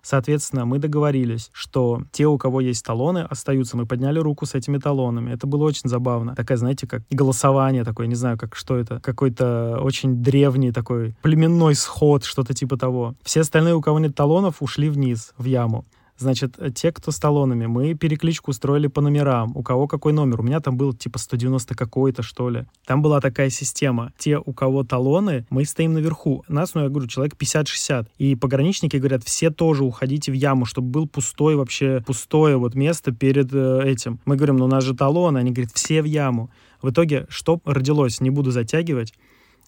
Соответственно, 0.01 0.65
мы 0.65 0.79
договорились, 0.79 1.49
что 1.51 2.03
те, 2.11 2.25
у 2.27 2.37
кого 2.37 2.61
есть 2.61 2.85
талоны, 2.85 3.19
остаются. 3.19 3.77
Мы 3.77 3.85
подняли 3.85 4.19
руку 4.19 4.45
с 4.45 4.55
этими 4.55 4.77
талонами. 4.77 5.31
Это 5.31 5.47
было 5.47 5.63
очень 5.65 5.89
забавно. 5.89 6.35
Такая, 6.35 6.57
знаете, 6.57 6.87
как 6.87 7.03
голосование 7.09 7.83
такое, 7.83 8.07
не 8.07 8.15
знаю, 8.15 8.37
как 8.37 8.55
что 8.55 8.77
это. 8.77 8.99
Какой-то 8.99 9.79
очень 9.81 10.23
древний 10.23 10.71
такой 10.71 11.15
племенной 11.21 11.75
сход, 11.75 12.23
что-то 12.23 12.53
типа 12.53 12.77
того. 12.77 13.15
Все 13.23 13.41
остальные, 13.41 13.75
у 13.75 13.81
кого 13.81 13.99
нет 13.99 14.15
талонов, 14.15 14.61
ушли 14.61 14.89
вниз, 14.89 15.33
в 15.37 15.45
яму. 15.45 15.85
Значит, 16.19 16.59
те, 16.75 16.91
кто 16.91 17.11
с 17.11 17.17
талонами, 17.17 17.65
мы 17.65 17.93
перекличку 17.93 18.51
устроили 18.51 18.87
по 18.87 18.99
номерам. 18.99 19.53
У 19.55 19.63
кого 19.63 19.87
какой 19.87 20.11
номер? 20.11 20.41
У 20.41 20.43
меня 20.43 20.59
там 20.59 20.75
был 20.75 20.93
типа 20.93 21.17
190 21.17 21.75
какой-то, 21.75 22.23
что 22.23 22.49
ли. 22.49 22.65
Там 22.85 23.01
была 23.01 23.21
такая 23.21 23.49
система. 23.49 24.11
Те, 24.17 24.37
у 24.37 24.51
кого 24.51 24.83
талоны, 24.83 25.45
мы 25.49 25.63
стоим 25.63 25.93
наверху. 25.93 26.43
Нас, 26.49 26.73
ну, 26.75 26.83
я 26.83 26.89
говорю, 26.89 27.07
человек 27.07 27.35
50-60. 27.35 28.07
И 28.17 28.35
пограничники 28.35 28.97
говорят, 28.97 29.23
все 29.23 29.49
тоже 29.49 29.85
уходите 29.85 30.33
в 30.33 30.35
яму, 30.35 30.65
чтобы 30.65 30.89
был 30.89 31.07
пустой 31.07 31.55
вообще, 31.55 32.03
пустое 32.05 32.57
вот 32.57 32.75
место 32.75 33.13
перед 33.13 33.53
э, 33.53 33.83
этим. 33.85 34.19
Мы 34.25 34.35
говорим, 34.35 34.57
ну, 34.57 34.65
у 34.65 34.69
нас 34.69 34.83
же 34.83 34.93
талоны. 34.93 35.37
Они 35.37 35.51
говорят, 35.51 35.71
все 35.73 36.01
в 36.01 36.05
яму. 36.05 36.51
В 36.81 36.89
итоге, 36.89 37.27
что 37.29 37.61
родилось? 37.63 38.19
Не 38.19 38.29
буду 38.29 38.51
затягивать. 38.51 39.13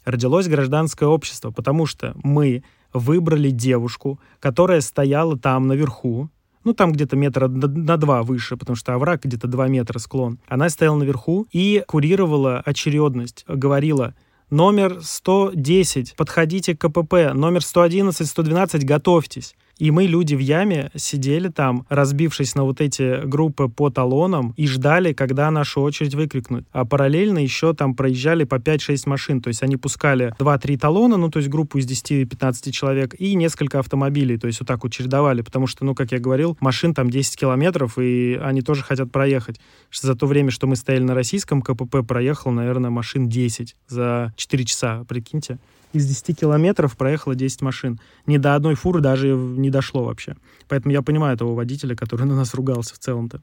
Родилось 0.04 0.50
гражданское 0.50 1.08
общество, 1.08 1.52
потому 1.52 1.86
что 1.86 2.14
мы 2.24 2.64
выбрали 2.92 3.52
девушку, 3.52 4.20
которая 4.42 4.82
стояла 4.82 5.38
там 5.38 5.68
наверху, 5.68 6.30
ну, 6.64 6.74
там 6.74 6.92
где-то 6.92 7.16
метра 7.16 7.48
на 7.48 7.98
два 7.98 8.24
выше, 8.24 8.58
потому 8.58 8.76
что 8.76 8.94
овраг 8.94 9.24
где-то 9.24 9.48
два 9.48 9.68
метра 9.68 10.00
склон. 10.00 10.40
Она 10.48 10.70
стояла 10.70 10.98
наверху 10.98 11.48
и 11.52 11.84
курировала 11.88 12.62
очередность, 12.66 13.46
говорила, 13.48 14.14
номер 14.50 15.00
110, 15.02 16.16
подходите 16.16 16.76
к 16.76 16.88
КПП, 16.88 17.34
номер 17.34 17.64
111, 17.64 18.28
112, 18.28 18.86
готовьтесь. 18.86 19.56
И 19.82 19.90
мы, 19.90 20.06
люди 20.06 20.36
в 20.36 20.40
яме, 20.40 20.92
сидели 20.96 21.48
там, 21.48 21.88
разбившись 21.90 22.54
на 22.54 22.66
вот 22.66 22.82
эти 22.82 23.26
группы 23.26 23.68
по 23.68 23.90
талонам 23.90 24.54
и 24.56 24.68
ждали, 24.68 25.12
когда 25.12 25.50
нашу 25.50 25.82
очередь 25.82 26.14
выкрикнут. 26.14 26.68
А 26.72 26.86
параллельно 26.86 27.40
еще 27.40 27.74
там 27.74 27.96
проезжали 27.96 28.44
по 28.44 28.60
5-6 28.60 29.10
машин. 29.10 29.42
То 29.42 29.48
есть 29.48 29.64
они 29.64 29.78
пускали 29.78 30.36
2-3 30.38 30.78
талона, 30.78 31.18
ну, 31.18 31.32
то 31.32 31.40
есть 31.40 31.50
группу 31.50 31.80
из 31.80 31.88
10-15 31.88 32.70
человек, 32.70 33.16
и 33.18 33.34
несколько 33.34 33.80
автомобилей. 33.80 34.38
То 34.38 34.46
есть 34.46 34.60
вот 34.60 34.68
так 34.68 34.84
вот 34.84 34.92
чередовали, 34.92 35.42
потому 35.42 35.66
что, 35.66 35.84
ну, 35.84 35.96
как 35.96 36.12
я 36.12 36.20
говорил, 36.20 36.56
машин 36.60 36.94
там 36.94 37.10
10 37.10 37.36
километров, 37.36 37.98
и 37.98 38.40
они 38.40 38.62
тоже 38.62 38.84
хотят 38.84 39.12
проехать. 39.12 39.60
Что 39.90 40.06
за 40.06 40.14
то 40.14 40.28
время, 40.28 40.52
что 40.52 40.68
мы 40.68 40.76
стояли 40.76 41.02
на 41.02 41.16
российском 41.16 41.64
КПП, 41.64 42.06
проехал, 42.08 42.52
наверное, 42.52 42.92
машин 42.92 43.28
10 43.28 43.76
за 43.88 44.32
4 44.38 44.64
часа, 44.64 45.06
прикиньте 45.10 45.58
из 45.94 46.08
10 46.08 46.40
километров 46.40 46.98
проехало 46.98 47.36
10 47.36 47.62
машин. 47.62 48.00
Ни 48.26 48.38
до 48.38 48.56
одной 48.56 48.76
фуры 48.76 49.02
даже 49.02 49.30
не 49.30 49.70
дошло 49.70 50.04
вообще. 50.04 50.36
Поэтому 50.68 50.94
я 50.94 51.02
понимаю 51.02 51.36
этого 51.36 51.54
водителя, 51.54 51.96
который 51.96 52.26
на 52.26 52.36
нас 52.36 52.54
ругался 52.54 52.96
в 52.96 53.00
целом-то. 53.00 53.42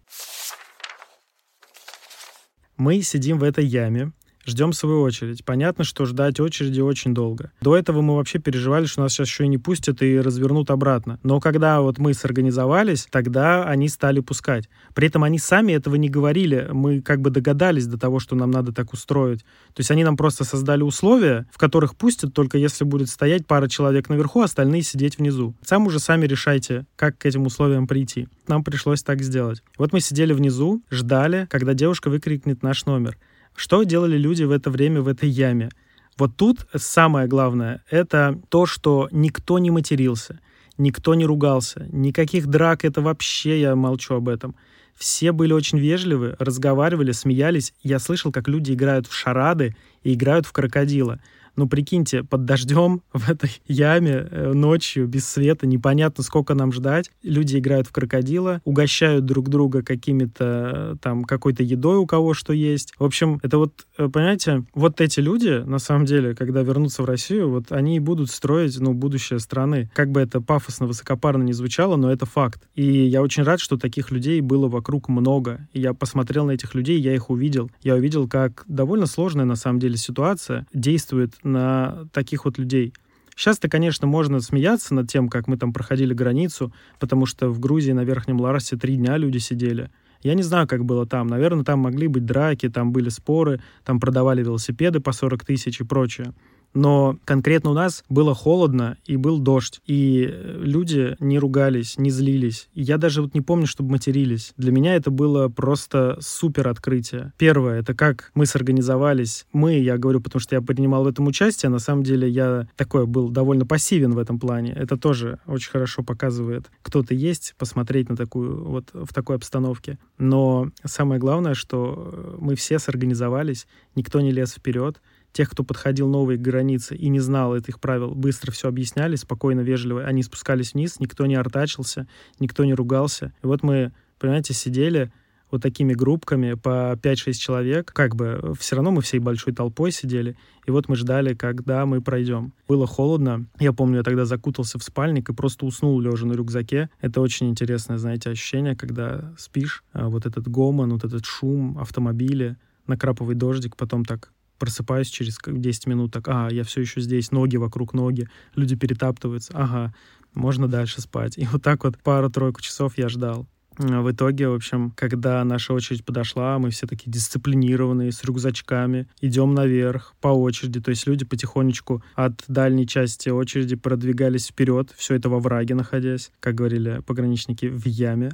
Мы 2.77 3.03
сидим 3.03 3.39
в 3.39 3.43
этой 3.43 3.65
яме, 3.65 4.13
ждем 4.49 4.73
свою 4.73 5.03
очередь. 5.03 5.45
Понятно, 5.45 5.85
что 5.85 6.05
ждать 6.05 6.41
очереди 6.41 6.81
очень 6.81 7.15
долго. 7.15 7.53
До 7.61 7.77
этого 7.77 8.01
мы 8.01 8.17
вообще 8.17 8.39
переживали, 8.39 8.87
что 8.87 9.03
нас 9.03 9.13
сейчас 9.13 9.29
еще 9.29 9.45
и 9.45 9.49
не 9.49 9.59
пустят 9.59 10.03
и 10.03 10.19
развернут 10.21 10.71
обратно. 10.71 11.19
Но 11.23 11.41
когда 11.41 11.81
вот 11.81 11.99
мы 11.99 12.15
сорганизовались, 12.15 13.07
тогда 13.11 13.65
они 13.65 13.89
стали 13.89 14.21
пускать. 14.21 14.69
При 14.95 15.07
этом 15.07 15.25
они 15.25 15.39
сами 15.39 15.73
этого 15.73 15.97
не 15.97 16.09
говорили. 16.09 16.69
Мы 16.73 17.01
как 17.01 17.21
бы 17.21 17.31
догадались 17.31 17.87
до 17.87 17.99
того, 17.99 18.19
что 18.19 18.35
нам 18.35 18.51
надо 18.51 18.73
так 18.73 18.93
устроить. 18.93 19.41
То 19.75 19.81
есть 19.81 19.91
они 19.91 20.05
нам 20.05 20.17
просто 20.17 20.45
создали 20.45 20.83
условия, 20.83 21.47
в 21.53 21.59
которых 21.59 21.97
пустят 21.97 22.35
только 22.35 22.59
если 22.59 22.85
будет 22.85 23.09
стоять 23.09 23.47
пара 23.47 23.69
человек 23.69 24.09
наверху, 24.09 24.41
остальные 24.41 24.83
сидеть 24.83 25.19
внизу. 25.19 25.55
Сам 25.63 25.87
уже 25.87 25.99
сами 25.99 26.27
решайте, 26.27 26.87
как 26.97 27.19
к 27.19 27.27
этим 27.27 27.47
условиям 27.47 27.87
прийти. 27.87 28.29
Нам 28.47 28.65
пришлось 28.65 29.03
так 29.03 29.23
сделать. 29.23 29.63
Вот 29.77 29.93
мы 29.93 30.01
сидели 30.01 30.33
внизу, 30.33 30.83
ждали, 30.91 31.47
когда 31.51 31.75
девушка 31.75 32.09
выкрикнет 32.09 32.63
наш 32.63 32.87
номер. 32.87 33.19
Что 33.59 33.83
делали 33.83 34.17
люди 34.17 34.45
в 34.45 34.53
это 34.53 34.71
время 34.71 35.01
в 35.03 35.09
этой 35.09 35.29
яме? 35.29 35.71
Вот 36.17 36.37
тут 36.37 36.61
самое 36.77 37.27
главное— 37.27 37.83
это 37.91 38.41
то, 38.51 38.67
что 38.67 39.09
никто 39.11 39.59
не 39.59 39.73
матерился, 39.73 40.39
никто 40.79 41.17
не 41.17 41.27
ругался, 41.27 41.89
никаких 41.91 42.47
драк, 42.47 42.85
это 42.85 43.01
вообще 43.01 43.61
я 43.61 43.75
молчу 43.75 44.15
об 44.15 44.29
этом. 44.29 44.55
Все 44.95 45.33
были 45.33 45.53
очень 45.53 45.81
вежливы, 45.81 46.37
разговаривали, 46.39 47.11
смеялись. 47.11 47.75
Я 47.83 47.99
слышал, 47.99 48.31
как 48.31 48.47
люди 48.47 48.75
играют 48.75 49.09
в 49.09 49.13
шарады 49.13 49.75
и 50.05 50.15
играют 50.15 50.47
в 50.47 50.53
крокодила— 50.53 51.19
ну, 51.59 51.69
прикиньте, 51.69 52.23
под 52.23 52.45
дождем 52.45 53.03
в 53.13 53.29
этой 53.29 53.51
яме 53.67 54.29
э, 54.31 54.53
ночью, 54.53 55.09
без 55.09 55.29
света, 55.29 55.67
непонятно, 55.67 56.23
сколько 56.23 56.55
нам 56.55 56.73
ждать. 56.73 57.11
Люди 57.23 57.59
играют 57.59 57.89
в 57.89 57.93
крокодила, 57.93 58.63
угощают 58.65 59.25
друг 59.25 59.49
друга 59.49 59.83
какими-то 59.83 60.93
э, 60.95 60.97
там 61.03 61.25
какой-то 61.25 61.65
едой 61.65 61.99
у 61.99 62.07
кого 62.07 62.33
что 62.33 62.53
есть. 62.53 62.95
В 62.99 63.05
общем, 63.05 63.41
это 63.43 63.59
вот, 63.59 63.87
э, 63.99 64.09
понимаете, 64.09 64.63
вот 64.73 65.01
эти 65.01 65.19
люди, 65.19 65.63
на 65.65 65.81
самом 65.81 66.07
деле, 66.07 66.35
когда 66.35 66.63
вернутся 66.63 67.03
в 67.03 67.07
Россию, 67.07 67.51
вот 67.51 67.73
они 67.73 67.97
и 67.97 68.01
будут 68.01 68.31
строить, 68.31 68.79
ну, 68.79 68.95
будущее 68.95 69.41
страны. 69.41 69.91
Как 69.95 70.13
бы 70.13 70.21
это 70.21 70.41
пафосно, 70.41 70.87
высокопарно 70.87 71.43
не 71.43 71.53
звучало, 71.53 71.97
но 71.97 72.13
это 72.13 72.25
факт. 72.25 72.63
И 72.77 72.85
я 72.85 73.21
очень 73.21 73.43
рад, 73.43 73.59
что 73.59 73.77
таких 73.77 74.13
людей 74.13 74.41
было 74.41 74.69
вокруг 74.69 75.09
много. 75.09 75.67
И 75.73 75.81
я 75.81 75.93
посмотрел 75.93 76.47
на 76.47 76.53
этих 76.53 76.77
людей, 76.77 77.01
я 77.01 77.15
их 77.15 77.31
увидел. 77.31 77.69
Я 77.83 77.97
увидел, 77.97 78.29
как 78.29 78.65
довольно 78.69 79.07
сложная, 79.07 79.45
на 79.45 79.57
самом 79.57 79.81
деле, 79.81 79.97
ситуация 79.97 80.67
действует 80.73 81.35
на 81.49 82.07
таких 82.13 82.45
вот 82.45 82.59
людей. 82.59 82.93
Сейчас-то, 83.35 83.69
конечно, 83.69 84.07
можно 84.07 84.41
смеяться 84.41 84.95
над 84.95 85.09
тем, 85.09 85.29
как 85.29 85.47
мы 85.47 85.57
там 85.57 85.73
проходили 85.73 86.13
границу, 86.13 86.73
потому 86.99 87.25
что 87.27 87.49
в 87.49 87.61
Грузии 87.61 87.93
на 87.93 88.05
Верхнем 88.05 88.41
Ларосе 88.41 88.77
три 88.77 88.97
дня 88.97 89.17
люди 89.17 89.39
сидели. 89.39 89.91
Я 90.23 90.35
не 90.35 90.43
знаю, 90.43 90.67
как 90.67 90.85
было 90.85 91.07
там. 91.07 91.29
Наверное, 91.29 91.65
там 91.65 91.79
могли 91.79 92.09
быть 92.09 92.27
драки, 92.27 92.69
там 92.69 92.91
были 92.91 93.09
споры, 93.09 93.61
там 93.85 94.01
продавали 94.01 94.43
велосипеды 94.43 94.99
по 95.01 95.13
40 95.13 95.45
тысяч 95.45 95.81
и 95.81 95.85
прочее 95.85 96.35
но 96.75 97.19
конкретно 97.25 97.71
у 97.71 97.75
нас 97.75 98.05
было 98.09 98.35
холодно 98.35 98.97
и 99.07 99.17
был 99.17 99.39
дождь, 99.39 99.81
и 99.87 100.33
люди 100.61 101.17
не 101.21 101.39
ругались, 101.39 101.99
не 101.99 102.11
злились. 102.11 102.69
я 102.75 102.99
даже 102.99 103.23
вот 103.23 103.35
не 103.35 103.41
помню, 103.41 103.67
чтобы 103.67 103.93
матерились. 103.93 104.53
Для 104.57 104.73
меня 104.73 104.95
это 104.95 105.11
было 105.11 105.49
просто 105.49 106.19
супер 106.21 106.69
открытие. 106.69 107.33
Первое, 107.39 107.81
это 107.81 107.95
как 107.95 108.31
мы 108.35 108.47
сорганизовались. 108.47 109.47
Мы, 109.53 109.79
я 109.79 109.99
говорю, 109.99 110.21
потому 110.21 110.41
что 110.41 110.55
я 110.55 110.63
принимал 110.63 111.05
в 111.05 111.09
этом 111.09 111.27
участие, 111.27 111.71
на 111.71 111.79
самом 111.79 112.03
деле 112.03 112.29
я 112.29 112.69
такой 112.77 113.07
был 113.07 113.29
довольно 113.29 113.67
пассивен 113.67 114.13
в 114.13 114.19
этом 114.19 114.39
плане. 114.39 114.73
Это 114.73 114.97
тоже 114.97 115.39
очень 115.47 115.71
хорошо 115.71 116.03
показывает, 116.03 116.71
кто 116.83 117.03
ты 117.03 117.15
есть, 117.15 117.55
посмотреть 117.59 118.09
на 118.09 118.17
такую, 118.17 118.65
вот 118.65 118.91
в 118.93 119.13
такой 119.13 119.37
обстановке. 119.37 119.99
Но 120.19 120.71
самое 120.85 121.21
главное, 121.21 121.55
что 121.55 122.37
мы 122.39 122.55
все 122.55 122.79
сорганизовались, 122.79 123.67
никто 123.95 124.21
не 124.21 124.31
лез 124.31 124.55
вперед, 124.55 125.01
тех, 125.33 125.51
кто 125.51 125.65
подходил 125.65 126.09
новые 126.09 126.39
границы 126.39 126.97
и 126.97 127.09
не 127.09 127.21
знал 127.21 127.57
этих 127.57 127.81
правил, 127.81 128.15
быстро 128.15 128.51
все 128.51 128.69
объясняли, 128.69 129.17
спокойно, 129.17 129.61
вежливо. 129.61 130.05
Они 130.05 130.23
спускались 130.23 130.75
вниз, 130.75 131.01
никто 131.01 131.27
не 131.27 131.35
артачился, 131.35 132.07
никто 132.41 132.65
не 132.65 132.75
ругался. 132.75 133.33
И 133.43 133.47
вот 133.47 133.63
мы, 133.63 133.93
понимаете, 134.19 134.55
сидели 134.55 135.13
вот 135.51 135.63
такими 135.63 135.95
группками 135.95 136.55
по 136.55 136.93
5-6 136.95 137.33
человек, 137.33 137.93
как 137.93 138.15
бы 138.15 138.55
все 138.59 138.77
равно 138.77 138.91
мы 138.91 139.03
всей 139.03 139.19
большой 139.19 139.55
толпой 139.55 139.93
сидели, 139.93 140.37
и 140.67 140.71
вот 140.71 140.89
мы 140.89 140.97
ждали, 140.97 141.35
когда 141.35 141.87
мы 141.87 142.03
пройдем. 142.03 142.53
Было 142.69 142.87
холодно, 142.87 143.47
я 143.59 143.73
помню, 143.73 143.99
я 143.99 144.03
тогда 144.03 144.25
закутался 144.25 144.79
в 144.79 144.85
спальник 144.85 145.31
и 145.31 145.35
просто 145.35 145.65
уснул 145.65 145.99
лежа 146.01 146.27
на 146.27 146.35
рюкзаке. 146.35 146.91
Это 147.01 147.21
очень 147.21 147.49
интересное, 147.49 147.99
знаете, 147.99 148.31
ощущение, 148.31 148.77
когда 148.77 149.33
спишь, 149.39 149.85
а 149.93 150.09
вот 150.09 150.27
этот 150.27 150.49
гомон, 150.49 150.93
вот 150.93 151.05
этот 151.05 151.25
шум, 151.25 151.79
автомобили, 151.79 152.57
накрапывает 152.87 153.39
дождик, 153.39 153.77
потом 153.77 154.05
так 154.05 154.33
просыпаюсь 154.59 155.09
через 155.09 155.39
10 155.45 155.87
минут, 155.87 156.13
так, 156.13 156.29
а, 156.29 156.49
я 156.51 156.65
все 156.65 156.81
еще 156.81 157.01
здесь, 157.01 157.31
ноги 157.31 157.57
вокруг 157.57 157.95
ноги, 157.95 158.29
люди 158.55 158.77
перетаптываются, 158.77 159.53
ага, 159.55 159.95
можно 160.35 160.69
дальше 160.69 161.01
спать. 161.01 161.39
И 161.39 161.47
вот 161.47 161.63
так 161.63 161.85
вот 161.85 161.99
пару-тройку 162.03 162.61
часов 162.61 162.99
я 162.99 163.09
ждал. 163.09 163.47
А 163.79 164.03
в 164.03 164.11
итоге, 164.11 164.49
в 164.49 164.55
общем, 164.55 164.93
когда 164.97 165.43
наша 165.45 165.73
очередь 165.73 166.05
подошла, 166.05 166.59
мы 166.59 166.71
все 166.71 166.87
такие 166.87 167.11
дисциплинированные, 167.11 168.13
с 168.13 168.25
рюкзачками, 168.25 169.07
идем 169.21 169.55
наверх 169.55 170.15
по 170.21 170.29
очереди. 170.29 170.81
То 170.81 170.91
есть 170.91 171.07
люди 171.07 171.25
потихонечку 171.25 172.03
от 172.15 172.43
дальней 172.49 172.87
части 172.87 173.29
очереди 173.29 173.77
продвигались 173.77 174.49
вперед, 174.49 174.93
все 174.97 175.15
это 175.15 175.29
во 175.29 175.39
враге 175.39 175.75
находясь, 175.75 176.31
как 176.41 176.57
говорили 176.57 177.03
пограничники, 177.07 177.67
в 177.67 177.87
яме. 177.87 178.33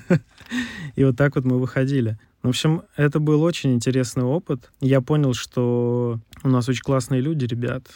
И 0.96 1.04
вот 1.04 1.16
так 1.16 1.34
вот 1.34 1.44
мы 1.44 1.58
выходили. 1.58 2.18
В 2.42 2.48
общем, 2.48 2.82
это 2.96 3.20
был 3.20 3.42
очень 3.42 3.72
интересный 3.72 4.22
опыт. 4.22 4.70
Я 4.80 5.00
понял, 5.00 5.32
что 5.32 6.20
у 6.42 6.48
нас 6.48 6.68
очень 6.68 6.82
классные 6.82 7.20
люди, 7.20 7.46
ребят. 7.46 7.86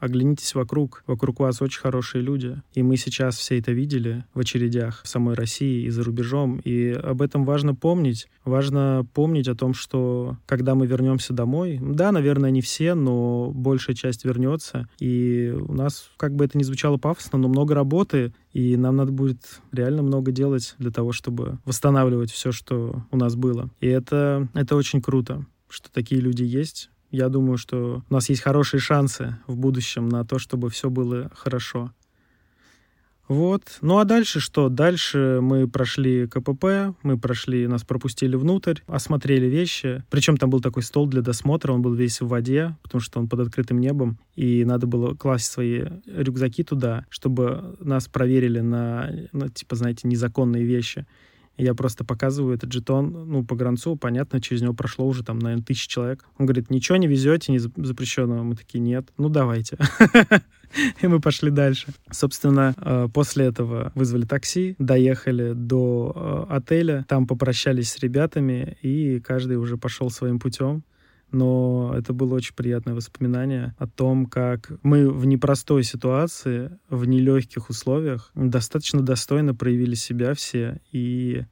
Оглянитесь 0.00 0.54
вокруг. 0.54 1.02
Вокруг 1.06 1.40
вас 1.40 1.60
очень 1.60 1.80
хорошие 1.80 2.22
люди. 2.22 2.60
И 2.74 2.82
мы 2.82 2.96
сейчас 2.96 3.36
все 3.36 3.58
это 3.58 3.72
видели 3.72 4.24
в 4.34 4.40
очередях 4.40 5.02
в 5.02 5.08
самой 5.08 5.34
России 5.34 5.84
и 5.84 5.90
за 5.90 6.04
рубежом. 6.04 6.60
И 6.64 6.90
об 6.90 7.22
этом 7.22 7.44
важно 7.44 7.74
помнить. 7.74 8.28
Важно 8.44 9.06
помнить 9.14 9.48
о 9.48 9.54
том, 9.54 9.74
что 9.74 10.36
когда 10.46 10.74
мы 10.74 10.86
вернемся 10.86 11.32
домой, 11.32 11.78
да, 11.80 12.12
наверное, 12.12 12.50
не 12.50 12.60
все, 12.60 12.94
но 12.94 13.50
большая 13.50 13.96
часть 13.96 14.24
вернется. 14.24 14.88
И 14.98 15.54
у 15.54 15.72
нас, 15.72 16.10
как 16.16 16.34
бы 16.34 16.44
это 16.44 16.56
ни 16.56 16.62
звучало 16.62 16.96
пафосно, 16.96 17.38
но 17.38 17.48
много 17.48 17.74
работы. 17.74 18.32
И 18.52 18.76
нам 18.76 18.96
надо 18.96 19.12
будет 19.12 19.60
реально 19.72 20.02
много 20.02 20.32
делать 20.32 20.74
для 20.78 20.90
того, 20.90 21.12
чтобы 21.12 21.58
восстанавливать 21.64 22.30
все, 22.30 22.52
что 22.52 23.02
у 23.10 23.16
нас 23.16 23.36
было. 23.36 23.70
И 23.80 23.86
это, 23.86 24.48
это 24.54 24.76
очень 24.76 25.02
круто, 25.02 25.44
что 25.68 25.92
такие 25.92 26.20
люди 26.20 26.44
есть 26.44 26.90
я 27.10 27.28
думаю, 27.28 27.56
что 27.56 28.02
у 28.08 28.14
нас 28.14 28.28
есть 28.28 28.42
хорошие 28.42 28.80
шансы 28.80 29.38
в 29.46 29.56
будущем 29.56 30.08
на 30.08 30.24
то, 30.24 30.38
чтобы 30.38 30.70
все 30.70 30.90
было 30.90 31.30
хорошо. 31.34 31.92
Вот. 33.28 33.62
Ну 33.82 33.98
а 33.98 34.04
дальше 34.04 34.40
что? 34.40 34.70
Дальше 34.70 35.40
мы 35.42 35.68
прошли 35.68 36.26
КПП, 36.26 36.94
мы 37.02 37.18
прошли, 37.18 37.66
нас 37.66 37.84
пропустили 37.84 38.36
внутрь, 38.36 38.80
осмотрели 38.86 39.46
вещи. 39.46 40.02
Причем 40.08 40.38
там 40.38 40.48
был 40.48 40.60
такой 40.60 40.82
стол 40.82 41.06
для 41.06 41.20
досмотра, 41.20 41.72
он 41.72 41.82
был 41.82 41.92
весь 41.92 42.22
в 42.22 42.28
воде, 42.28 42.76
потому 42.82 43.02
что 43.02 43.20
он 43.20 43.28
под 43.28 43.40
открытым 43.40 43.80
небом, 43.80 44.18
и 44.34 44.64
надо 44.64 44.86
было 44.86 45.14
класть 45.14 45.52
свои 45.52 45.84
рюкзаки 46.06 46.64
туда, 46.64 47.04
чтобы 47.10 47.76
нас 47.80 48.08
проверили 48.08 48.60
на, 48.60 49.10
на 49.32 49.50
типа, 49.50 49.76
знаете, 49.76 50.08
незаконные 50.08 50.64
вещи. 50.64 51.06
Я 51.58 51.74
просто 51.74 52.04
показываю 52.04 52.54
этот 52.54 52.72
жетон, 52.72 53.28
ну, 53.28 53.44
по 53.44 53.56
гранцу, 53.56 53.96
понятно, 53.96 54.40
через 54.40 54.62
него 54.62 54.74
прошло 54.74 55.06
уже 55.06 55.24
там, 55.24 55.40
наверное, 55.40 55.64
тысяча 55.64 55.88
человек. 55.88 56.24
Он 56.38 56.46
говорит, 56.46 56.70
ничего 56.70 56.96
не 56.96 57.08
везете, 57.08 57.50
не 57.52 57.58
запрещенного? 57.58 58.44
Мы 58.44 58.54
такие, 58.54 58.78
нет. 58.78 59.08
Ну, 59.18 59.28
давайте. 59.28 59.76
И 61.02 61.06
мы 61.08 61.20
пошли 61.20 61.50
дальше. 61.50 61.88
Собственно, 62.10 62.74
э, 62.76 63.08
после 63.12 63.46
этого 63.46 63.90
вызвали 63.96 64.24
такси, 64.24 64.76
доехали 64.78 65.52
до 65.52 66.46
э, 66.48 66.54
отеля, 66.54 67.04
там 67.08 67.26
попрощались 67.26 67.92
с 67.92 67.98
ребятами, 67.98 68.76
и 68.82 69.18
каждый 69.18 69.56
уже 69.56 69.76
пошел 69.76 70.10
своим 70.10 70.38
путем 70.38 70.84
но 71.30 71.92
это 71.96 72.12
было 72.12 72.34
очень 72.34 72.54
приятное 72.54 72.94
воспоминание 72.94 73.74
о 73.78 73.86
том, 73.86 74.26
как 74.26 74.72
мы 74.82 75.10
в 75.10 75.26
непростой 75.26 75.82
ситуации, 75.82 76.78
в 76.88 77.04
нелегких 77.04 77.70
условиях 77.70 78.30
достаточно 78.34 79.02
достойно 79.02 79.54
проявили 79.54 79.94
себя 79.94 80.34
все 80.34 80.80
и 80.92 81.44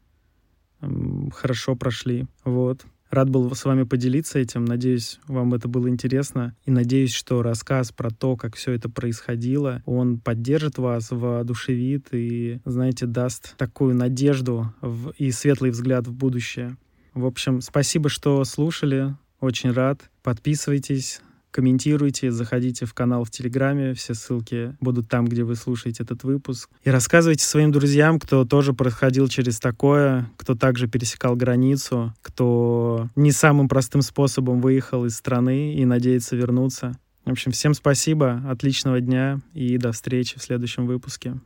хорошо 1.32 1.76
прошли. 1.76 2.26
Вот. 2.44 2.84
Рад 3.10 3.30
был 3.30 3.54
с 3.54 3.64
вами 3.64 3.84
поделиться 3.84 4.38
этим. 4.38 4.64
Надеюсь, 4.64 5.20
вам 5.28 5.54
это 5.54 5.68
было 5.68 5.88
интересно. 5.88 6.56
И 6.64 6.70
надеюсь, 6.70 7.14
что 7.14 7.42
рассказ 7.42 7.92
про 7.92 8.10
то, 8.10 8.36
как 8.36 8.56
все 8.56 8.72
это 8.72 8.90
происходило, 8.90 9.82
он 9.86 10.18
поддержит 10.18 10.78
вас, 10.78 11.10
воодушевит 11.10 12.08
и, 12.12 12.60
знаете, 12.64 13.06
даст 13.06 13.56
такую 13.56 13.94
надежду 13.94 14.74
в, 14.80 15.10
и 15.10 15.30
светлый 15.30 15.70
взгляд 15.70 16.08
в 16.08 16.12
будущее. 16.12 16.76
В 17.14 17.24
общем, 17.26 17.60
спасибо, 17.60 18.08
что 18.08 18.42
слушали. 18.44 19.14
Очень 19.46 19.70
рад. 19.70 20.00
Подписывайтесь, 20.24 21.20
комментируйте, 21.52 22.32
заходите 22.32 22.84
в 22.84 22.94
канал 22.94 23.22
в 23.22 23.30
Телеграме, 23.30 23.94
все 23.94 24.12
ссылки 24.12 24.76
будут 24.80 25.08
там, 25.08 25.24
где 25.24 25.44
вы 25.44 25.54
слушаете 25.54 26.02
этот 26.02 26.24
выпуск. 26.24 26.68
И 26.82 26.90
рассказывайте 26.90 27.44
своим 27.44 27.70
друзьям, 27.70 28.18
кто 28.18 28.44
тоже 28.44 28.72
проходил 28.72 29.28
через 29.28 29.60
такое, 29.60 30.28
кто 30.36 30.56
также 30.56 30.88
пересекал 30.88 31.36
границу, 31.36 32.12
кто 32.22 33.08
не 33.14 33.30
самым 33.30 33.68
простым 33.68 34.02
способом 34.02 34.60
выехал 34.60 35.04
из 35.04 35.14
страны 35.14 35.76
и 35.76 35.84
надеется 35.84 36.34
вернуться. 36.34 36.98
В 37.24 37.30
общем, 37.30 37.52
всем 37.52 37.72
спасибо, 37.74 38.42
отличного 38.48 39.00
дня 39.00 39.38
и 39.54 39.78
до 39.78 39.92
встречи 39.92 40.40
в 40.40 40.42
следующем 40.42 40.86
выпуске. 40.86 41.38